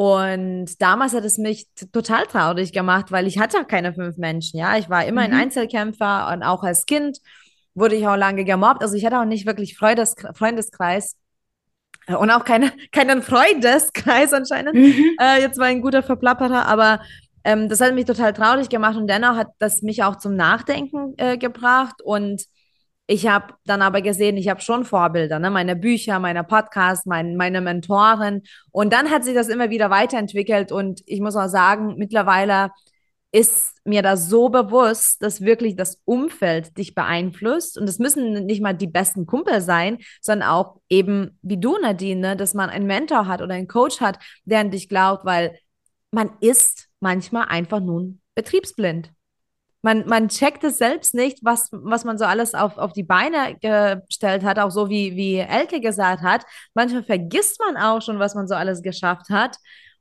Und 0.00 0.80
damals 0.80 1.12
hat 1.12 1.26
es 1.26 1.36
mich 1.36 1.68
total 1.92 2.24
traurig 2.24 2.72
gemacht, 2.72 3.12
weil 3.12 3.26
ich 3.26 3.38
hatte 3.38 3.66
keine 3.66 3.92
fünf 3.92 4.16
Menschen, 4.16 4.58
ja. 4.58 4.78
Ich 4.78 4.88
war 4.88 5.04
immer 5.04 5.28
mhm. 5.28 5.34
ein 5.34 5.40
Einzelkämpfer 5.40 6.32
und 6.32 6.42
auch 6.42 6.62
als 6.62 6.86
Kind 6.86 7.18
wurde 7.74 7.96
ich 7.96 8.08
auch 8.08 8.16
lange 8.16 8.46
gemobbt. 8.46 8.80
Also 8.80 8.94
ich 8.96 9.04
hatte 9.04 9.20
auch 9.20 9.26
nicht 9.26 9.44
wirklich 9.44 9.76
Freundes 9.76 10.14
Freundeskreis 10.32 11.16
und 12.06 12.30
auch 12.30 12.46
keine, 12.46 12.72
keinen 12.92 13.20
Freundeskreis 13.20 14.32
anscheinend. 14.32 14.74
Mhm. 14.74 15.16
Äh, 15.20 15.42
jetzt 15.42 15.58
war 15.58 15.66
ein 15.66 15.82
guter 15.82 16.02
Verplapperer, 16.02 16.64
aber 16.64 17.02
ähm, 17.44 17.68
das 17.68 17.82
hat 17.82 17.92
mich 17.92 18.06
total 18.06 18.32
traurig 18.32 18.70
gemacht 18.70 18.96
und 18.96 19.06
dennoch 19.06 19.36
hat 19.36 19.48
das 19.58 19.82
mich 19.82 20.02
auch 20.02 20.16
zum 20.16 20.34
Nachdenken 20.34 21.12
äh, 21.18 21.36
gebracht 21.36 22.00
und 22.02 22.46
ich 23.10 23.26
habe 23.26 23.54
dann 23.64 23.82
aber 23.82 24.02
gesehen, 24.02 24.36
ich 24.36 24.48
habe 24.48 24.60
schon 24.60 24.84
Vorbilder, 24.84 25.40
ne? 25.40 25.50
meine 25.50 25.74
Bücher, 25.74 26.20
meine 26.20 26.44
Podcasts, 26.44 27.06
mein, 27.06 27.34
meine 27.34 27.60
Mentoren. 27.60 28.42
Und 28.70 28.92
dann 28.92 29.10
hat 29.10 29.24
sich 29.24 29.34
das 29.34 29.48
immer 29.48 29.68
wieder 29.68 29.90
weiterentwickelt. 29.90 30.70
Und 30.70 31.02
ich 31.06 31.20
muss 31.20 31.34
auch 31.34 31.48
sagen, 31.48 31.96
mittlerweile 31.96 32.70
ist 33.32 33.74
mir 33.84 34.02
das 34.02 34.28
so 34.28 34.48
bewusst, 34.48 35.24
dass 35.24 35.40
wirklich 35.40 35.74
das 35.74 36.00
Umfeld 36.04 36.78
dich 36.78 36.94
beeinflusst. 36.94 37.76
Und 37.76 37.88
es 37.88 37.98
müssen 37.98 38.46
nicht 38.46 38.62
mal 38.62 38.74
die 38.74 38.86
besten 38.86 39.26
Kumpel 39.26 39.60
sein, 39.60 39.98
sondern 40.20 40.48
auch 40.48 40.76
eben 40.88 41.36
wie 41.42 41.58
du, 41.58 41.78
Nadine, 41.78 42.20
ne? 42.20 42.36
dass 42.36 42.54
man 42.54 42.70
einen 42.70 42.86
Mentor 42.86 43.26
hat 43.26 43.42
oder 43.42 43.54
einen 43.54 43.66
Coach 43.66 44.00
hat, 44.00 44.20
der 44.44 44.60
an 44.60 44.70
dich 44.70 44.88
glaubt, 44.88 45.24
weil 45.24 45.58
man 46.12 46.30
ist 46.38 46.86
manchmal 47.00 47.46
einfach 47.48 47.80
nun 47.80 48.20
betriebsblind. 48.36 49.10
Man, 49.82 50.06
man 50.06 50.28
checkt 50.28 50.62
es 50.64 50.78
selbst 50.78 51.14
nicht, 51.14 51.38
was, 51.42 51.68
was 51.72 52.04
man 52.04 52.18
so 52.18 52.26
alles 52.26 52.54
auf, 52.54 52.76
auf 52.76 52.92
die 52.92 53.02
Beine 53.02 53.56
gestellt 53.60 54.44
hat, 54.44 54.58
auch 54.58 54.70
so 54.70 54.90
wie, 54.90 55.16
wie 55.16 55.36
Elke 55.36 55.80
gesagt 55.80 56.22
hat. 56.22 56.44
Manchmal 56.74 57.02
vergisst 57.02 57.58
man 57.60 57.76
auch 57.76 58.02
schon, 58.02 58.18
was 58.18 58.34
man 58.34 58.46
so 58.46 58.54
alles 58.54 58.82
geschafft 58.82 59.30
hat. 59.30 59.56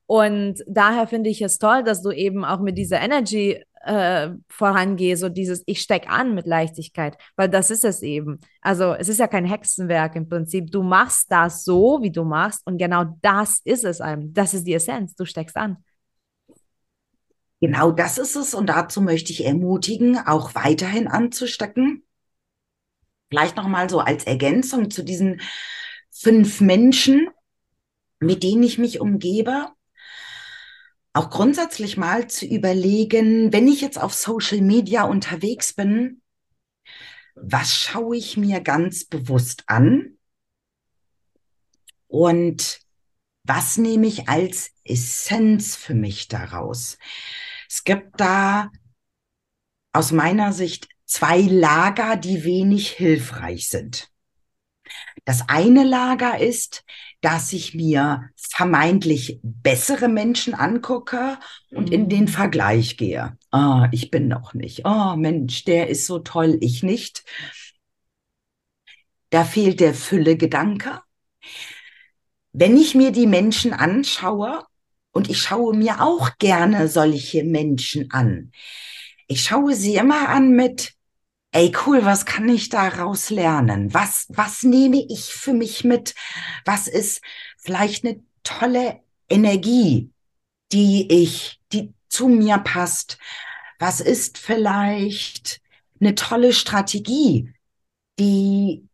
Und 0.05 0.63
daher 0.67 1.07
finde 1.07 1.29
ich 1.29 1.41
es 1.41 1.59
toll, 1.59 1.83
dass 1.83 2.01
du 2.01 2.11
eben 2.11 2.43
auch 2.43 2.59
mit 2.59 2.77
dieser 2.77 2.99
Energy 2.99 3.63
äh, 3.85 4.29
vorangehst, 4.49 5.21
so 5.21 5.29
dieses 5.29 5.63
Ich 5.65 5.81
steck 5.81 6.09
an 6.09 6.35
mit 6.35 6.45
Leichtigkeit, 6.45 7.17
weil 7.35 7.49
das 7.49 7.71
ist 7.71 7.85
es 7.85 8.01
eben. 8.01 8.39
Also 8.61 8.93
es 8.93 9.07
ist 9.07 9.19
ja 9.19 9.27
kein 9.27 9.45
Hexenwerk 9.45 10.15
im 10.15 10.27
Prinzip. 10.27 10.71
Du 10.71 10.83
machst 10.83 11.31
das 11.31 11.63
so, 11.63 11.99
wie 12.01 12.11
du 12.11 12.23
machst 12.23 12.65
und 12.65 12.77
genau 12.77 13.05
das 13.21 13.61
ist 13.63 13.85
es 13.85 14.01
einem. 14.01 14.33
Das 14.33 14.53
ist 14.53 14.65
die 14.65 14.73
Essenz. 14.73 15.15
Du 15.15 15.25
steckst 15.25 15.55
an. 15.55 15.77
Genau 17.62 17.91
das 17.91 18.17
ist 18.17 18.36
es 18.36 18.54
und 18.54 18.67
dazu 18.67 19.02
möchte 19.02 19.34
ich 19.34 19.45
ermutigen, 19.45 20.17
auch 20.17 20.56
weiterhin 20.56 21.08
anzustecken. 21.08 22.06
Vielleicht 23.30 23.58
nochmal 23.58 23.89
so 23.89 24.00
als 24.00 24.24
Ergänzung 24.24 24.89
zu 24.89 25.04
diesen 25.04 25.41
fünf 26.10 26.62
Menschen, 26.62 27.30
mit 28.19 28.43
denen 28.43 28.63
ich 28.63 28.78
mich 28.78 29.02
umgebe. 29.02 29.67
Auch 31.13 31.30
grundsätzlich 31.30 31.98
mal 31.98 32.28
zu 32.28 32.45
überlegen, 32.45 33.52
wenn 33.52 33.67
ich 33.67 33.82
jetzt 33.82 34.02
auf 34.02 34.13
Social 34.13 34.62
Media 34.62 35.04
unterwegs 35.04 35.74
bin, 35.74 36.22
was 37.36 37.76
schaue 37.76 38.15
ich 38.17 38.38
mir 38.38 38.62
ganz 38.62 39.06
bewusst 39.06 39.63
an? 39.67 40.17
Und 42.08 42.80
was 43.43 43.78
nehme 43.78 44.08
ich 44.08 44.28
als 44.30 44.72
Essenz 44.84 45.76
für 45.76 45.93
mich 45.93 46.28
daraus? 46.28 46.98
Es 47.69 47.84
gibt 47.84 48.19
da 48.19 48.71
aus 49.93 50.12
meiner 50.12 50.53
Sicht 50.53 50.89
zwei 51.05 51.41
Lager, 51.41 52.15
die 52.17 52.43
wenig 52.43 52.89
hilfreich 52.89 53.69
sind. 53.69 54.10
Das 55.25 55.47
eine 55.49 55.84
Lager 55.84 56.39
ist, 56.39 56.84
dass 57.21 57.53
ich 57.53 57.75
mir 57.75 58.29
vermeintlich 58.36 59.39
bessere 59.43 60.08
Menschen 60.08 60.55
angucke 60.55 61.38
und 61.69 61.91
in 61.91 62.10
den 62.10 62.21
mhm. 62.21 62.29
Vergleich 62.29 62.97
gehe. 62.97 63.38
Ah, 63.51 63.88
ich 63.91 64.10
bin 64.10 64.27
noch 64.27 64.53
nicht. 64.53 64.86
Oh, 64.86 65.15
Mensch, 65.15 65.65
der 65.65 65.89
ist 65.89 66.05
so 66.05 66.19
toll, 66.19 66.58
ich 66.62 66.82
nicht. 66.82 67.23
Da 69.29 69.43
fehlt 69.43 69.79
der 69.79 69.93
Fülle-Gedanke. 69.93 71.01
Wenn 72.51 72.77
ich 72.77 72.95
mir 72.95 73.12
die 73.12 73.27
Menschen 73.27 73.73
anschaue, 73.73 74.63
Und 75.12 75.30
ich 75.30 75.41
schaue 75.41 75.76
mir 75.76 76.02
auch 76.02 76.38
gerne 76.38 76.88
solche 76.88 77.43
Menschen 77.43 78.12
an. 78.12 78.52
Ich 79.28 79.43
schaue 79.43 79.76
sie 79.76 79.95
immer 79.95 80.30
an 80.30 80.52
mit, 80.52 80.93
ey 81.52 81.72
cool, 81.86 82.06
was 82.06 82.26
kann 82.26 82.48
ich 82.50 82.69
daraus 82.69 83.30
lernen? 83.30 83.93
Was, 83.93 84.28
was 84.30 84.63
nehme 84.63 85.04
ich 85.10 85.34
für 85.34 85.54
mich 85.54 85.84
mit? 85.84 86.15
Was 86.65 86.88
ist 86.88 87.22
vielleicht 87.58 88.06
eine 88.06 88.24
tolle 88.43 89.00
Energie, 89.30 90.12
die 90.72 91.12
ich, 91.12 91.60
die 91.74 91.93
zu 92.08 92.28
mir 92.28 92.60
passt? 92.60 93.17
Was 93.80 94.02
ist 94.02 94.38
vielleicht 94.38 95.62
eine 96.00 96.15
tolle 96.15 96.54
Strategie, 96.54 97.54
die 98.19 98.88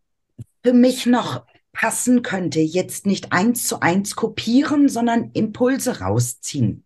für 0.64 0.74
mich 0.74 1.06
noch 1.06 1.46
passen 1.76 2.24
könnte? 2.24 2.60
Jetzt 2.60 3.06
nicht 3.06 3.32
eins 3.32 3.68
zu 3.68 3.82
eins 3.82 4.16
kopieren, 4.16 4.90
sondern 4.90 5.30
Impulse 5.34 6.00
rausziehen. 6.00 6.84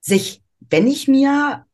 Sich, 0.00 0.42
wenn 0.60 0.86
ich 0.86 1.08
mir 1.08 1.66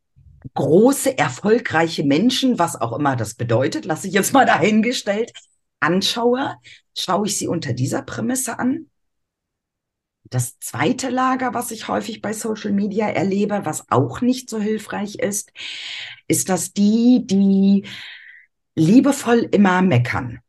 große, 0.54 1.18
erfolgreiche 1.18 2.04
Menschen, 2.04 2.58
was 2.58 2.80
auch 2.80 2.96
immer 2.96 3.16
das 3.16 3.34
bedeutet, 3.34 3.84
lasse 3.84 4.08
ich 4.08 4.14
jetzt 4.14 4.32
mal 4.32 4.46
dahingestellt, 4.46 5.32
anschaue, 5.80 6.54
schaue 6.96 7.26
ich 7.26 7.36
sie 7.36 7.48
unter 7.48 7.72
dieser 7.72 8.02
Prämisse 8.02 8.58
an. 8.58 8.86
Das 10.24 10.60
zweite 10.60 11.10
Lager, 11.10 11.54
was 11.54 11.72
ich 11.72 11.88
häufig 11.88 12.22
bei 12.22 12.32
Social 12.32 12.70
Media 12.70 13.08
erlebe, 13.08 13.62
was 13.64 13.90
auch 13.90 14.20
nicht 14.20 14.48
so 14.48 14.60
hilfreich 14.60 15.16
ist, 15.16 15.52
ist, 16.28 16.48
dass 16.48 16.72
die, 16.72 17.26
die 17.26 17.84
liebevoll 18.76 19.48
immer 19.50 19.82
meckern, 19.82 20.40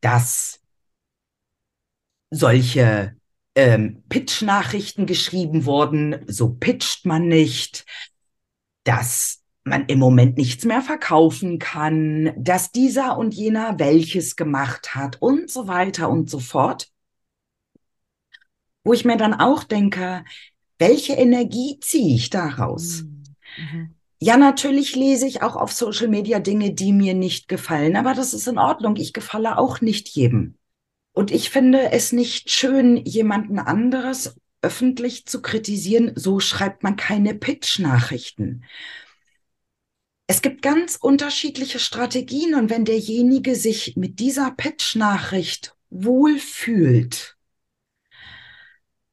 dass 0.00 0.60
solche 2.30 3.16
ähm, 3.54 4.02
Pitch-Nachrichten 4.08 5.06
geschrieben 5.06 5.64
wurden, 5.64 6.24
so 6.26 6.54
pitcht 6.54 7.06
man 7.06 7.28
nicht, 7.28 7.86
dass 8.84 9.42
man 9.64 9.86
im 9.86 9.98
Moment 9.98 10.36
nichts 10.36 10.64
mehr 10.64 10.82
verkaufen 10.82 11.58
kann, 11.58 12.32
dass 12.36 12.70
dieser 12.70 13.18
und 13.18 13.34
jener 13.34 13.78
welches 13.78 14.36
gemacht 14.36 14.94
hat 14.94 15.20
und 15.20 15.50
so 15.50 15.66
weiter 15.66 16.08
und 16.08 16.30
so 16.30 16.38
fort. 16.38 16.88
Wo 18.84 18.92
ich 18.92 19.04
mir 19.04 19.16
dann 19.16 19.34
auch 19.34 19.64
denke, 19.64 20.24
welche 20.78 21.14
Energie 21.14 21.80
ziehe 21.80 22.14
ich 22.14 22.30
daraus? 22.30 23.02
Mhm. 23.56 23.95
Ja, 24.18 24.36
natürlich 24.36 24.96
lese 24.96 25.26
ich 25.26 25.42
auch 25.42 25.56
auf 25.56 25.72
Social 25.72 26.08
Media 26.08 26.38
Dinge, 26.40 26.72
die 26.72 26.92
mir 26.92 27.14
nicht 27.14 27.48
gefallen, 27.48 27.96
aber 27.96 28.14
das 28.14 28.32
ist 28.32 28.48
in 28.48 28.58
Ordnung. 28.58 28.96
Ich 28.96 29.12
gefalle 29.12 29.58
auch 29.58 29.80
nicht 29.80 30.08
jedem. 30.08 30.56
Und 31.12 31.30
ich 31.30 31.50
finde 31.50 31.92
es 31.92 32.12
nicht 32.12 32.50
schön, 32.50 32.96
jemanden 32.96 33.58
anderes 33.58 34.36
öffentlich 34.62 35.26
zu 35.26 35.42
kritisieren. 35.42 36.12
So 36.14 36.40
schreibt 36.40 36.82
man 36.82 36.96
keine 36.96 37.34
Pitch-Nachrichten. 37.34 38.64
Es 40.26 40.42
gibt 40.42 40.62
ganz 40.62 40.96
unterschiedliche 40.96 41.78
Strategien 41.78 42.54
und 42.54 42.68
wenn 42.68 42.84
derjenige 42.84 43.54
sich 43.54 43.96
mit 43.96 44.18
dieser 44.18 44.50
Pitch-Nachricht 44.50 45.76
wohlfühlt, 45.90 47.36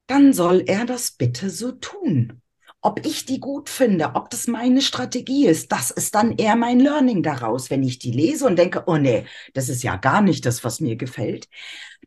dann 0.07 0.33
soll 0.33 0.63
er 0.65 0.85
das 0.85 1.11
bitte 1.11 1.49
so 1.49 1.71
tun. 1.73 2.42
Ob 2.85 3.05
ich 3.05 3.25
die 3.25 3.39
gut 3.39 3.69
finde, 3.69 4.15
ob 4.15 4.29
das 4.29 4.47
meine 4.47 4.81
Strategie 4.81 5.47
ist, 5.47 5.71
das 5.71 5.89
ist 5.89 6.15
dann 6.15 6.33
eher 6.37 6.57
mein 6.57 6.79
Learning 6.81 7.23
daraus. 7.23 7.69
Wenn 7.69 7.81
ich 7.81 7.97
die 7.97 8.11
lese 8.11 8.45
und 8.45 8.57
denke, 8.57 8.83
oh 8.87 8.97
nee, 8.97 9.25
das 9.53 9.69
ist 9.69 9.83
ja 9.83 9.95
gar 9.95 10.21
nicht 10.21 10.45
das, 10.45 10.63
was 10.65 10.81
mir 10.81 10.97
gefällt, 10.97 11.47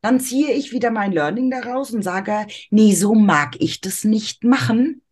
dann 0.03 0.21
ziehe 0.21 0.53
ich 0.53 0.73
wieder 0.73 0.91
mein 0.91 1.13
Learning 1.13 1.51
daraus 1.51 1.93
und 1.93 2.03
sage, 2.03 2.47
nee, 2.71 2.95
so 2.95 3.15
mag 3.15 3.57
ich 3.59 3.81
das 3.81 4.05
nicht 4.05 4.45
machen. 4.45 5.03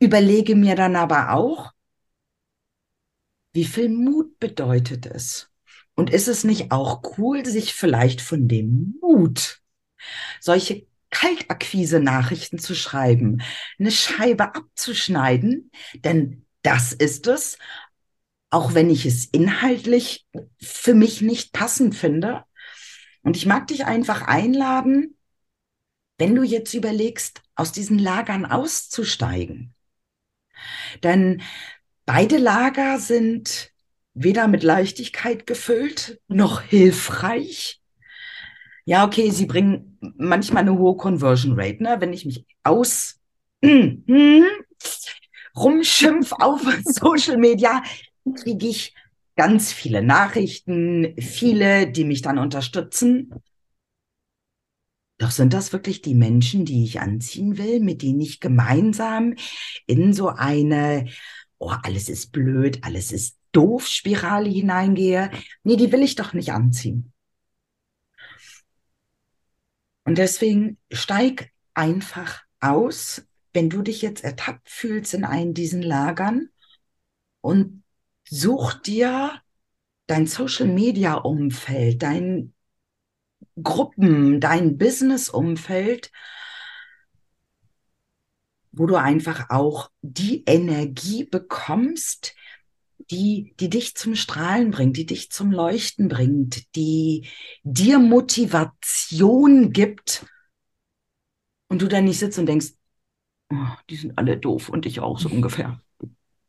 Überlege 0.00 0.54
mir 0.54 0.74
dann 0.76 0.94
aber 0.94 1.32
auch, 1.32 1.72
wie 3.54 3.64
viel 3.64 3.88
Mut 3.88 4.38
bedeutet 4.38 5.06
es? 5.06 5.50
Und 5.94 6.10
ist 6.10 6.28
es 6.28 6.44
nicht 6.44 6.72
auch 6.72 7.02
cool, 7.16 7.46
sich 7.46 7.72
vielleicht 7.72 8.20
von 8.20 8.48
dem 8.48 8.98
Mut 9.00 9.62
solche 10.40 10.86
Kaltakquise-Nachrichten 11.16 12.58
zu 12.58 12.74
schreiben, 12.74 13.40
eine 13.78 13.90
Scheibe 13.90 14.54
abzuschneiden, 14.54 15.70
denn 15.94 16.44
das 16.62 16.92
ist 16.92 17.26
es, 17.26 17.56
auch 18.50 18.74
wenn 18.74 18.90
ich 18.90 19.06
es 19.06 19.24
inhaltlich 19.24 20.26
für 20.60 20.94
mich 20.94 21.22
nicht 21.22 21.52
passend 21.52 21.94
finde. 21.94 22.44
Und 23.22 23.36
ich 23.36 23.46
mag 23.46 23.66
dich 23.68 23.86
einfach 23.86 24.22
einladen, 24.22 25.16
wenn 26.18 26.34
du 26.34 26.42
jetzt 26.42 26.74
überlegst, 26.74 27.42
aus 27.54 27.72
diesen 27.72 27.98
Lagern 27.98 28.44
auszusteigen. 28.44 29.74
Denn 31.02 31.42
beide 32.04 32.36
Lager 32.36 32.98
sind 32.98 33.72
weder 34.12 34.48
mit 34.48 34.62
Leichtigkeit 34.62 35.46
gefüllt 35.46 36.20
noch 36.28 36.60
hilfreich. 36.60 37.80
Ja, 38.88 39.04
okay, 39.04 39.30
sie 39.30 39.46
bringen 39.46 39.98
manchmal 40.16 40.62
eine 40.62 40.78
hohe 40.78 40.96
Conversion 40.96 41.58
Rate, 41.58 41.82
ne? 41.82 41.96
Wenn 41.98 42.12
ich 42.12 42.24
mich 42.24 42.46
aus 42.62 43.20
rumschimpf 45.56 46.32
auf 46.32 46.62
Social 46.84 47.36
Media, 47.36 47.82
kriege 48.36 48.68
ich 48.68 48.94
ganz 49.34 49.72
viele 49.72 50.02
Nachrichten, 50.02 51.16
viele, 51.18 51.90
die 51.90 52.04
mich 52.04 52.22
dann 52.22 52.38
unterstützen. 52.38 53.34
Doch 55.18 55.32
sind 55.32 55.52
das 55.52 55.72
wirklich 55.72 56.00
die 56.00 56.14
Menschen, 56.14 56.64
die 56.64 56.84
ich 56.84 57.00
anziehen 57.00 57.58
will, 57.58 57.80
mit 57.80 58.02
denen 58.02 58.20
ich 58.20 58.38
gemeinsam 58.38 59.34
in 59.86 60.12
so 60.12 60.28
eine, 60.28 61.08
oh, 61.58 61.72
alles 61.82 62.08
ist 62.08 62.30
blöd, 62.30 62.84
alles 62.84 63.10
ist 63.10 63.36
doof 63.50 63.88
Spirale 63.88 64.48
hineingehe? 64.48 65.32
Nee, 65.64 65.76
die 65.76 65.90
will 65.90 66.02
ich 66.02 66.14
doch 66.14 66.34
nicht 66.34 66.52
anziehen. 66.52 67.12
Und 70.06 70.18
deswegen 70.18 70.78
steig 70.92 71.50
einfach 71.74 72.44
aus, 72.60 73.26
wenn 73.52 73.68
du 73.68 73.82
dich 73.82 74.02
jetzt 74.02 74.22
ertappt 74.22 74.70
fühlst 74.70 75.12
in 75.14 75.24
einen 75.24 75.52
diesen 75.52 75.82
Lagern 75.82 76.48
und 77.40 77.82
such 78.28 78.74
dir 78.74 79.42
dein 80.06 80.28
Social 80.28 80.68
Media 80.68 81.14
Umfeld, 81.14 82.02
dein 82.02 82.54
Gruppen, 83.60 84.40
dein 84.40 84.78
Business 84.78 85.28
Umfeld, 85.28 86.12
wo 88.70 88.86
du 88.86 88.94
einfach 88.94 89.50
auch 89.50 89.90
die 90.02 90.44
Energie 90.44 91.24
bekommst, 91.24 92.36
die, 93.10 93.54
die 93.60 93.70
dich 93.70 93.94
zum 93.94 94.14
Strahlen 94.14 94.70
bringt, 94.70 94.96
die 94.96 95.06
dich 95.06 95.30
zum 95.30 95.50
Leuchten 95.52 96.08
bringt, 96.08 96.74
die 96.74 97.28
dir 97.62 97.98
Motivation 97.98 99.72
gibt 99.72 100.26
und 101.68 101.82
du 101.82 101.88
dann 101.88 102.04
nicht 102.04 102.18
sitzt 102.18 102.38
und 102.38 102.46
denkst, 102.46 102.72
oh, 103.52 103.68
die 103.90 103.96
sind 103.96 104.16
alle 104.18 104.36
doof 104.36 104.68
und 104.68 104.86
ich 104.86 105.00
auch 105.00 105.18
so 105.18 105.28
ungefähr. 105.28 105.80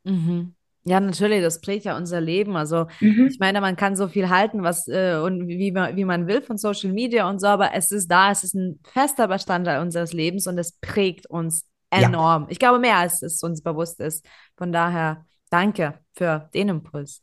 Mhm. 0.04 0.54
Ja, 0.84 1.00
natürlich, 1.00 1.42
das 1.42 1.60
prägt 1.60 1.84
ja 1.84 1.96
unser 1.96 2.20
Leben. 2.20 2.56
Also 2.56 2.86
mhm. 3.00 3.26
ich 3.30 3.38
meine, 3.38 3.60
man 3.60 3.76
kann 3.76 3.94
so 3.94 4.08
viel 4.08 4.30
halten, 4.30 4.62
was 4.62 4.88
äh, 4.88 5.20
und 5.22 5.46
wie 5.46 5.70
man, 5.70 5.96
wie 5.96 6.04
man 6.04 6.26
will 6.26 6.40
von 6.40 6.56
Social 6.56 6.92
Media 6.92 7.28
und 7.28 7.40
so, 7.40 7.46
aber 7.46 7.74
es 7.74 7.90
ist 7.90 8.08
da, 8.08 8.30
es 8.30 8.42
ist 8.42 8.54
ein 8.54 8.80
fester 8.84 9.28
Bestandteil 9.28 9.82
unseres 9.82 10.12
Lebens 10.12 10.46
und 10.46 10.56
es 10.56 10.72
prägt 10.80 11.28
uns 11.28 11.66
enorm. 11.90 12.44
Ja. 12.44 12.48
Ich 12.50 12.58
glaube, 12.58 12.78
mehr 12.78 12.96
als 12.96 13.22
es 13.22 13.42
uns 13.42 13.62
bewusst 13.62 14.00
ist. 14.00 14.24
Von 14.56 14.72
daher 14.72 15.26
Danke 15.48 15.98
für 16.14 16.48
den 16.54 16.68
Impuls. 16.68 17.22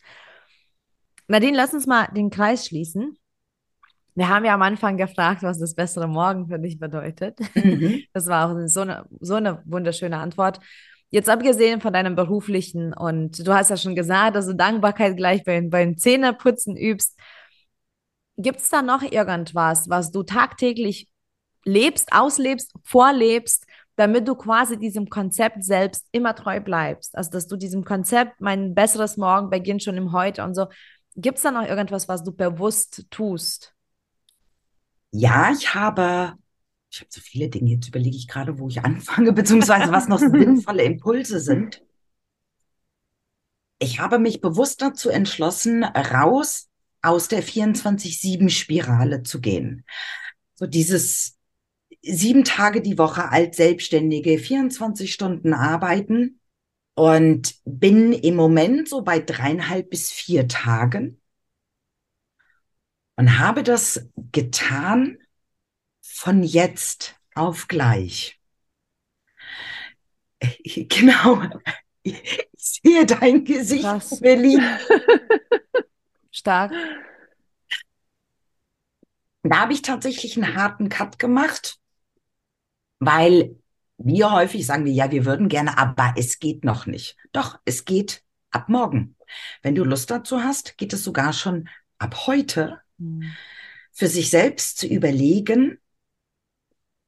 Nadine, 1.27 1.57
lass 1.57 1.73
uns 1.73 1.87
mal 1.87 2.07
den 2.15 2.29
Kreis 2.29 2.67
schließen. 2.67 3.17
Wir 4.15 4.29
haben 4.29 4.45
ja 4.45 4.53
am 4.53 4.61
Anfang 4.61 4.95
gefragt, 4.95 5.43
was 5.43 5.59
das 5.59 5.75
bessere 5.75 6.07
Morgen 6.07 6.47
für 6.47 6.59
dich 6.59 6.79
bedeutet. 6.79 7.39
Mhm. 7.53 8.03
Das 8.13 8.27
war 8.27 8.49
auch 8.49 8.67
so 8.67 8.81
eine, 8.81 9.05
so 9.19 9.35
eine 9.35 9.61
wunderschöne 9.65 10.17
Antwort. 10.17 10.59
Jetzt 11.09 11.29
abgesehen 11.29 11.81
von 11.81 11.93
deinem 11.93 12.15
beruflichen 12.15 12.93
und 12.93 13.45
du 13.45 13.53
hast 13.53 13.69
ja 13.69 13.77
schon 13.77 13.95
gesagt, 13.95 14.35
dass 14.35 14.47
du 14.47 14.55
Dankbarkeit 14.55 15.17
gleich 15.17 15.43
beim, 15.43 15.69
beim 15.69 15.97
Zähneputzen 15.97 16.77
übst. 16.77 17.19
Gibt 18.37 18.59
es 18.59 18.69
da 18.69 18.81
noch 18.81 19.01
irgendwas, 19.01 19.89
was 19.89 20.11
du 20.11 20.23
tagtäglich 20.23 21.09
lebst, 21.63 22.13
auslebst, 22.13 22.73
vorlebst, 22.83 23.64
damit 23.95 24.27
du 24.27 24.35
quasi 24.35 24.77
diesem 24.77 25.09
Konzept 25.09 25.63
selbst 25.63 26.05
immer 26.11 26.35
treu 26.35 26.59
bleibst. 26.59 27.17
Also, 27.17 27.31
dass 27.31 27.47
du 27.47 27.55
diesem 27.55 27.85
Konzept, 27.85 28.41
mein 28.41 28.75
besseres 28.75 29.17
Morgen 29.17 29.49
beginnt 29.49 29.83
schon 29.83 29.97
im 29.97 30.11
Heute 30.11 30.43
und 30.43 30.53
so. 30.53 30.67
Gibt 31.15 31.37
es 31.37 31.43
da 31.43 31.51
noch 31.51 31.65
irgendwas, 31.65 32.09
was 32.09 32.23
du 32.23 32.33
bewusst 32.33 33.05
tust? 33.09 33.73
Ja, 35.11 35.51
ich 35.51 35.73
habe, 35.73 36.33
ich 36.91 36.99
habe 36.99 37.09
so 37.09 37.21
viele 37.21 37.47
Dinge, 37.47 37.71
jetzt 37.71 37.87
überlege 37.87 38.17
ich 38.17 38.27
gerade, 38.27 38.59
wo 38.59 38.67
ich 38.67 38.83
anfange, 38.83 39.31
beziehungsweise 39.33 39.91
was 39.91 40.09
noch 40.09 40.19
sinnvolle 40.19 40.83
Impulse 40.83 41.39
sind. 41.39 41.81
Ich 43.79 43.99
habe 43.99 44.19
mich 44.19 44.41
bewusst 44.41 44.81
dazu 44.81 45.09
entschlossen, 45.09 45.83
raus 45.83 46.69
aus 47.01 47.27
der 47.27 47.43
24-7-Spirale 47.43 49.23
zu 49.23 49.39
gehen. 49.39 49.85
So 50.55 50.65
dieses 50.65 51.34
sieben 52.05 52.43
Tage 52.43 52.81
die 52.81 52.97
Woche 52.97 53.29
als 53.29 53.57
Selbstständige, 53.57 54.37
24 54.37 55.13
Stunden 55.13 55.53
arbeiten 55.53 56.39
und 56.93 57.55
bin 57.65 58.13
im 58.13 58.35
Moment 58.35 58.87
so 58.87 59.01
bei 59.01 59.19
dreieinhalb 59.19 59.89
bis 59.89 60.11
vier 60.11 60.47
Tagen 60.47 61.21
und 63.17 63.39
habe 63.39 63.63
das 63.63 64.09
getan 64.31 65.17
von 66.01 66.43
jetzt 66.43 67.15
auf 67.33 67.67
gleich. 67.67 68.39
Genau. 70.63 71.41
Ich 72.03 72.45
sehe 72.55 73.05
dein 73.05 73.45
Gesicht, 73.45 73.83
Krass. 73.83 74.19
Berlin. 74.19 74.61
Stark. 76.31 76.71
Da 79.41 79.61
habe 79.61 79.73
ich 79.73 79.81
tatsächlich 79.81 80.35
einen 80.37 80.55
harten 80.55 80.89
Cut 80.89 81.17
gemacht, 81.17 81.79
weil 82.99 83.55
wir 83.97 84.31
häufig 84.31 84.65
sagen 84.65 84.85
wir, 84.85 84.93
ja, 84.93 85.11
wir 85.11 85.25
würden 85.25 85.49
gerne, 85.49 85.77
aber 85.77 86.13
es 86.17 86.39
geht 86.39 86.63
noch 86.63 86.85
nicht. 86.85 87.17
Doch, 87.31 87.59
es 87.65 87.85
geht 87.85 88.23
ab 88.51 88.69
morgen. 88.69 89.15
Wenn 89.61 89.75
du 89.75 89.83
Lust 89.83 90.11
dazu 90.11 90.43
hast, 90.43 90.77
geht 90.77 90.93
es 90.93 91.03
sogar 91.03 91.33
schon 91.33 91.69
ab 91.97 92.27
heute, 92.27 92.81
mhm. 92.97 93.31
für 93.91 94.07
sich 94.07 94.29
selbst 94.29 94.77
zu 94.77 94.87
überlegen, 94.87 95.79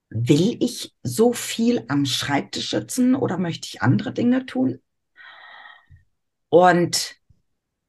will 0.09 0.57
ich 0.61 0.93
so 1.03 1.33
viel 1.33 1.83
am 1.89 2.05
Schreibtisch 2.05 2.69
sitzen 2.69 3.15
oder 3.15 3.38
möchte 3.38 3.67
ich 3.67 3.81
andere 3.81 4.13
Dinge 4.13 4.45
tun? 4.45 4.79
Und 6.49 7.15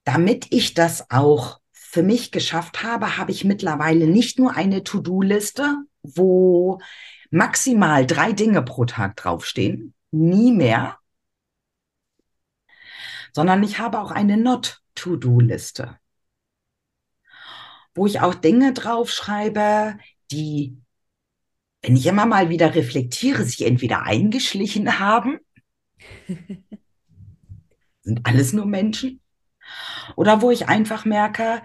damit 0.04 0.48
ich 0.50 0.74
das 0.74 1.10
auch 1.10 1.60
für 1.70 2.02
mich 2.02 2.32
geschafft 2.32 2.82
habe, 2.82 3.16
habe 3.16 3.30
ich 3.30 3.44
mittlerweile 3.44 4.06
nicht 4.06 4.38
nur 4.38 4.56
eine 4.56 4.82
To-Do-Liste, 4.82 5.76
wo 6.02 6.80
maximal 7.30 8.06
drei 8.06 8.32
Dinge 8.32 8.62
pro 8.62 8.84
Tag 8.84 9.16
draufstehen, 9.16 9.94
nie 10.10 10.52
mehr, 10.52 10.98
sondern 13.32 13.62
ich 13.62 13.78
habe 13.78 14.00
auch 14.00 14.10
eine 14.10 14.36
Not-To-Do-Liste, 14.36 15.98
wo 17.94 18.06
ich 18.06 18.20
auch 18.20 18.34
Dinge 18.34 18.72
draufschreibe, 18.72 19.98
die, 20.30 20.76
wenn 21.82 21.96
ich 21.96 22.06
immer 22.06 22.26
mal 22.26 22.48
wieder 22.48 22.74
reflektiere, 22.74 23.44
sich 23.44 23.64
entweder 23.66 24.02
eingeschlichen 24.02 24.98
haben, 24.98 25.38
sind 28.02 28.26
alles 28.26 28.52
nur 28.52 28.66
Menschen, 28.66 29.20
oder 30.16 30.40
wo 30.40 30.50
ich 30.50 30.68
einfach 30.68 31.04
merke, 31.04 31.62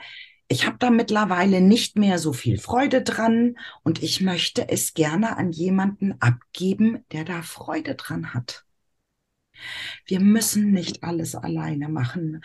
ich 0.54 0.68
habe 0.68 0.78
da 0.78 0.92
mittlerweile 0.92 1.62
nicht 1.62 1.98
mehr 1.98 2.20
so 2.20 2.32
viel 2.32 2.60
Freude 2.60 3.02
dran 3.02 3.58
und 3.82 4.04
ich 4.04 4.22
möchte 4.22 4.70
es 4.70 4.94
gerne 4.94 5.36
an 5.38 5.52
jemanden 5.52 6.14
abgeben, 6.22 7.04
der 7.12 7.26
da 7.26 7.42
Freude 7.42 7.96
dran 7.96 8.36
hat. 8.36 8.64
Wir 10.06 10.20
müssen 10.20 10.72
nicht 10.72 11.04
alles 11.04 11.34
alleine 11.34 11.90
machen, 11.90 12.44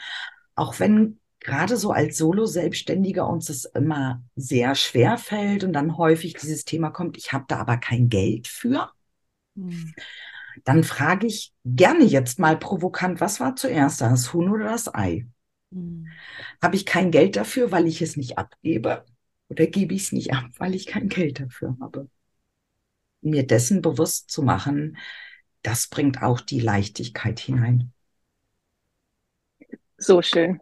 auch 0.55 0.81
wenn 0.81 1.21
gerade 1.41 1.77
so 1.77 1.93
als 1.93 2.17
Solo-Selbstständiger 2.17 3.29
uns 3.29 3.47
das 3.47 3.67
immer 3.67 4.23
sehr 4.37 4.75
schwer 4.75 5.19
fällt 5.19 5.63
und 5.63 5.75
dann 5.75 5.99
häufig 5.99 6.33
dieses 6.33 6.65
Thema 6.65 6.89
kommt, 6.89 7.19
ich 7.19 7.35
habe 7.35 7.45
da 7.47 7.59
aber 7.59 7.77
kein 7.77 8.09
Geld 8.09 8.49
für. 8.49 8.91
Hm. 9.55 9.95
Dann 10.65 10.83
frage 10.83 11.27
ich 11.27 11.53
gerne 11.67 12.05
jetzt 12.05 12.39
mal 12.39 12.57
provokant, 12.57 13.21
was 13.21 13.39
war 13.39 13.55
zuerst, 13.55 14.01
das 14.01 14.33
Huhn 14.33 14.49
oder 14.49 14.65
das 14.65 14.93
Ei? 14.95 15.27
Hm. 15.73 16.07
Habe 16.63 16.77
ich 16.77 16.87
kein 16.87 17.11
Geld 17.11 17.37
dafür, 17.37 17.71
weil 17.73 17.87
ich 17.87 18.03
es 18.03 18.17
nicht 18.17 18.39
abgebe? 18.39 19.05
Oder 19.49 19.67
gebe 19.67 19.95
ich 19.95 20.05
es 20.05 20.13
nicht 20.13 20.33
ab, 20.33 20.47
weil 20.59 20.75
ich 20.75 20.87
kein 20.87 21.09
Geld 21.09 21.41
dafür 21.41 21.77
habe? 21.81 22.09
Mir 23.21 23.47
dessen 23.47 23.83
bewusst 23.83 24.31
zu 24.31 24.43
machen, 24.43 24.97
das 25.63 25.89
bringt 25.89 26.23
auch 26.23 26.41
die 26.41 26.61
Leichtigkeit 26.61 27.41
hinein. 27.41 27.93
So 29.99 30.23
schön. 30.23 30.61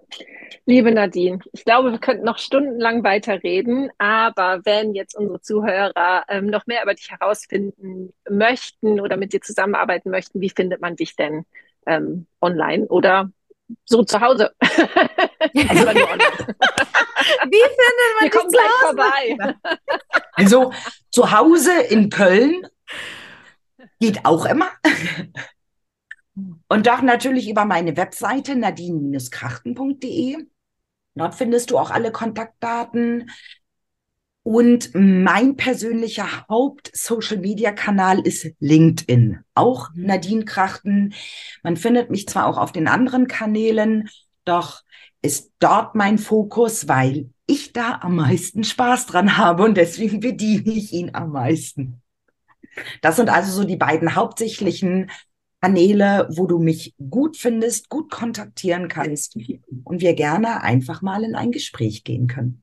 Liebe 0.65 0.91
Nadine, 0.93 1.41
ich 1.53 1.65
glaube, 1.65 1.93
wir 1.93 1.99
könnten 1.99 2.25
noch 2.25 2.39
stundenlang 2.39 3.05
weiterreden, 3.05 3.91
aber 3.99 4.61
wenn 4.65 4.95
jetzt 4.95 5.15
unsere 5.15 5.41
Zuhörer 5.41 6.25
ähm, 6.29 6.47
noch 6.47 6.67
mehr 6.67 6.83
über 6.83 6.95
dich 6.95 7.11
herausfinden 7.11 8.13
möchten 8.29 9.01
oder 9.01 9.17
mit 9.17 9.33
dir 9.33 9.43
zusammenarbeiten 9.43 10.11
möchten, 10.11 10.41
wie 10.41 10.51
findet 10.51 10.81
man 10.81 10.97
dich 10.97 11.17
denn 11.17 11.45
ähm, 11.87 12.27
online 12.41 12.87
oder 12.87 13.31
so 13.85 14.03
zu 14.05 14.21
Hause. 14.21 14.53
also 14.61 14.77
Wie 17.51 17.63
findet 17.63 18.13
man 18.15 18.23
Wir 18.23 18.31
kommen 18.31 18.51
gleich 18.51 18.71
vorbei. 18.81 19.37
Also 20.39 20.73
zu 21.11 21.33
Hause 21.33 21.73
in 21.89 22.11
Köln 22.11 22.67
geht 24.01 24.27
auch 24.27 24.45
immer. 24.45 24.69
Und 26.69 26.87
doch 26.87 27.01
natürlich 27.01 27.49
über 27.49 27.65
meine 27.65 27.97
Webseite 27.97 28.55
nadine-krachten.de. 28.55 30.47
Dort 31.15 31.35
findest 31.35 31.71
du 31.71 31.79
auch 31.79 31.91
alle 31.91 32.13
Kontaktdaten. 32.13 33.31
Und 34.47 34.91
mein 34.95 35.57
persönlicher 35.57 36.47
Haupt-Social-Media-Kanal 36.49 38.21
ist 38.21 38.47
LinkedIn. 38.61 39.41
Auch 39.57 39.93
mhm. 39.93 40.07
Nadine 40.07 40.45
Krachten. 40.45 41.15
Man 41.65 41.77
findet 41.77 42.13
mich 42.13 42.29
zwar 42.29 42.47
auch 42.47 42.57
auf 42.57 42.71
den 42.71 42.87
anderen 42.87 43.27
Kanälen, 43.27 44.09
doch 44.45 44.85
ist 45.21 45.51
dort 45.59 45.97
mein 45.97 46.17
Fokus, 46.19 46.87
weil 46.87 47.31
ich 47.49 47.73
da 47.73 47.99
am 48.03 48.15
meisten 48.15 48.63
Spaß 48.63 49.07
dran 49.07 49.37
habe 49.37 49.65
und 49.65 49.77
deswegen 49.77 50.21
bediene 50.21 50.75
ich 50.75 50.93
ihn 50.93 51.13
am 51.13 51.33
meisten. 51.33 52.01
Das 53.03 53.17
sind 53.17 53.31
also 53.31 53.51
so 53.51 53.67
die 53.67 53.77
beiden 53.77 54.15
hauptsächlichen 54.15 55.11
Kanäle, 55.61 56.29
wo 56.31 56.47
du 56.47 56.61
mich 56.61 56.95
gut 57.11 57.37
findest, 57.37 57.89
gut 57.89 58.13
kontaktieren 58.13 58.87
kannst 58.87 59.37
und 59.83 60.01
wir 60.01 60.15
gerne 60.15 60.63
einfach 60.63 61.03
mal 61.03 61.25
in 61.25 61.35
ein 61.35 61.51
Gespräch 61.51 62.05
gehen 62.05 62.29
können. 62.29 62.63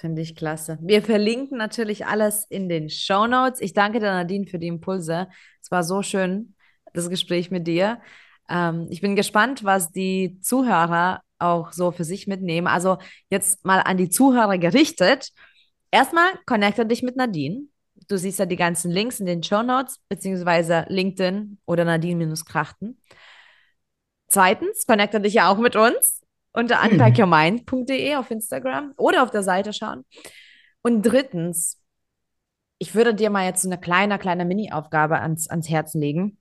Finde 0.00 0.22
ich 0.22 0.34
klasse. 0.34 0.78
Wir 0.80 1.02
verlinken 1.02 1.58
natürlich 1.58 2.06
alles 2.06 2.46
in 2.48 2.70
den 2.70 2.88
Show 2.88 3.26
Notes. 3.26 3.60
Ich 3.60 3.74
danke 3.74 4.00
dir, 4.00 4.06
Nadine, 4.06 4.46
für 4.46 4.58
die 4.58 4.68
Impulse. 4.68 5.28
Es 5.60 5.70
war 5.70 5.82
so 5.82 6.00
schön, 6.00 6.54
das 6.94 7.10
Gespräch 7.10 7.50
mit 7.50 7.66
dir. 7.66 8.00
Ähm, 8.48 8.86
ich 8.88 9.02
bin 9.02 9.14
gespannt, 9.14 9.62
was 9.62 9.92
die 9.92 10.40
Zuhörer 10.40 11.20
auch 11.38 11.72
so 11.72 11.90
für 11.90 12.04
sich 12.04 12.26
mitnehmen. 12.26 12.66
Also 12.66 12.96
jetzt 13.28 13.62
mal 13.66 13.80
an 13.80 13.98
die 13.98 14.08
Zuhörer 14.08 14.56
gerichtet. 14.56 15.32
Erstmal 15.90 16.30
connecte 16.46 16.86
dich 16.86 17.02
mit 17.02 17.16
Nadine. 17.16 17.64
Du 18.08 18.16
siehst 18.16 18.38
ja 18.38 18.46
die 18.46 18.56
ganzen 18.56 18.90
Links 18.90 19.20
in 19.20 19.26
den 19.26 19.42
Show 19.42 19.62
Notes, 19.62 20.00
beziehungsweise 20.08 20.86
LinkedIn 20.88 21.58
oder 21.66 21.84
Nadine-Krachten. 21.84 22.98
Zweitens, 24.28 24.86
connecte 24.86 25.20
dich 25.20 25.34
ja 25.34 25.50
auch 25.50 25.58
mit 25.58 25.76
uns 25.76 26.19
unter 26.52 26.84
mhm. 26.84 26.92
unpackyourmind.de 26.92 28.16
auf 28.16 28.30
Instagram 28.30 28.92
oder 28.96 29.22
auf 29.22 29.30
der 29.30 29.42
Seite 29.42 29.72
schauen. 29.72 30.04
Und 30.82 31.02
drittens, 31.02 31.80
ich 32.78 32.94
würde 32.94 33.14
dir 33.14 33.30
mal 33.30 33.44
jetzt 33.44 33.62
so 33.62 33.68
eine 33.68 33.78
kleine, 33.78 34.18
kleine 34.18 34.44
Mini-Aufgabe 34.44 35.20
ans, 35.20 35.48
ans 35.48 35.68
Herz 35.68 35.94
legen. 35.94 36.38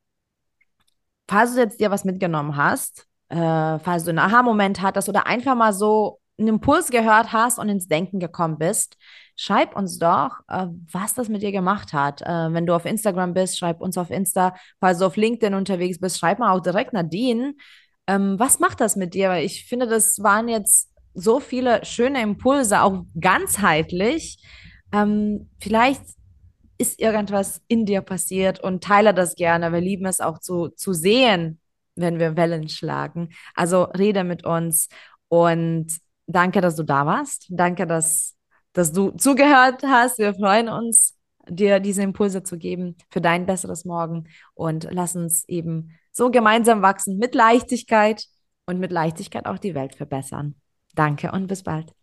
Falls 1.28 1.54
du 1.54 1.60
jetzt 1.60 1.80
dir 1.80 1.92
was 1.92 2.06
mitgenommen 2.06 2.56
hast, 2.56 3.06
äh, 3.30 3.36
falls 3.80 4.06
du 4.06 4.10
einen 4.10 4.20
Aha-Moment 4.20 4.82
hattest 4.82 5.10
oder 5.10 5.28
einfach 5.28 5.56
mal 5.56 5.74
so 5.74 6.20
einen 6.40 6.48
Impuls 6.48 6.90
gehört 6.90 7.34
hast 7.34 7.60
und 7.60 7.70
ins 7.70 7.88
Denken 7.88 8.20
gekommen 8.20 8.58
bist, 8.58 8.98
schreib 9.36 9.76
uns 9.76 10.00
doch, 10.00 10.40
äh, 10.48 10.68
was 10.92 11.14
das 11.14 11.30
mit 11.30 11.42
dir 11.42 11.52
gemacht 11.52 11.94
hat. 11.94 12.22
Äh, 12.22 12.54
wenn 12.54 12.66
du 12.66 12.74
auf 12.74 12.86
Instagram 12.86 13.34
bist, 13.34 13.58
schreib 13.58 13.82
uns 13.82 13.98
auf 13.98 14.10
Insta. 14.10 14.56
Falls 14.80 15.00
du 15.00 15.06
auf 15.06 15.18
LinkedIn 15.18 15.54
unterwegs 15.54 16.00
bist, 16.00 16.18
schreib 16.18 16.40
mal 16.40 16.56
auch 16.56 16.62
direkt 16.62 16.94
Nadine. 16.94 17.54
Ähm, 18.10 18.40
was 18.40 18.60
macht 18.60 18.82
das 18.82 18.96
mit 18.96 19.14
dir? 19.14 19.30
Weil 19.30 19.46
ich 19.46 19.66
finde, 19.66 19.86
das 19.86 20.18
waren 20.24 20.48
jetzt 20.48 20.90
so 21.14 21.40
viele 21.40 21.86
schöne 21.86 22.24
Impulse, 22.24 22.82
auch 22.82 23.04
ganzheitlich. 23.20 24.44
Ähm, 24.92 25.52
vielleicht 25.60 26.02
ist 26.80 27.00
irgendwas 27.00 27.62
in 27.68 27.86
dir 27.86 28.02
passiert 28.02 28.60
und 28.62 28.84
teile 28.84 29.14
das 29.14 29.36
gerne. 29.36 29.72
Wir 29.72 29.82
lieben 29.82 30.08
es 30.08 30.22
auch 30.22 30.40
zu, 30.40 30.70
zu 30.70 30.94
sehen, 30.94 31.60
wenn 31.96 32.18
wir 32.18 32.36
Wellen 32.36 32.68
schlagen. 32.68 33.30
Also 33.54 33.84
rede 33.84 34.24
mit 34.24 34.44
uns 34.44 34.90
und 35.28 35.88
danke, 36.26 36.62
dass 36.62 36.76
du 36.78 36.84
da 36.84 37.06
warst. 37.06 37.46
Danke, 37.50 37.86
dass, 37.86 38.36
dass 38.74 38.92
du 38.92 39.12
zugehört 39.12 39.84
hast. 39.84 40.18
Wir 40.18 40.34
freuen 40.34 40.68
uns, 40.68 41.16
dir 41.48 41.80
diese 41.80 42.02
Impulse 42.02 42.42
zu 42.42 42.58
geben 42.58 42.96
für 43.12 43.22
dein 43.22 43.46
besseres 43.46 43.86
Morgen 43.86 44.30
und 44.56 44.88
lass 44.90 45.16
uns 45.16 45.48
eben 45.48 45.99
so 46.12 46.30
gemeinsam 46.32 46.82
wachsen 46.82 47.18
mit 47.18 47.36
Leichtigkeit 47.36 48.26
und 48.66 48.80
mit 48.80 48.92
Leichtigkeit 48.92 49.46
auch 49.46 49.58
die 49.58 49.76
Welt 49.76 49.96
verbessern. 49.96 50.56
Danke 50.96 51.32
und 51.32 51.48
bis 51.48 51.64
bald. 51.64 51.94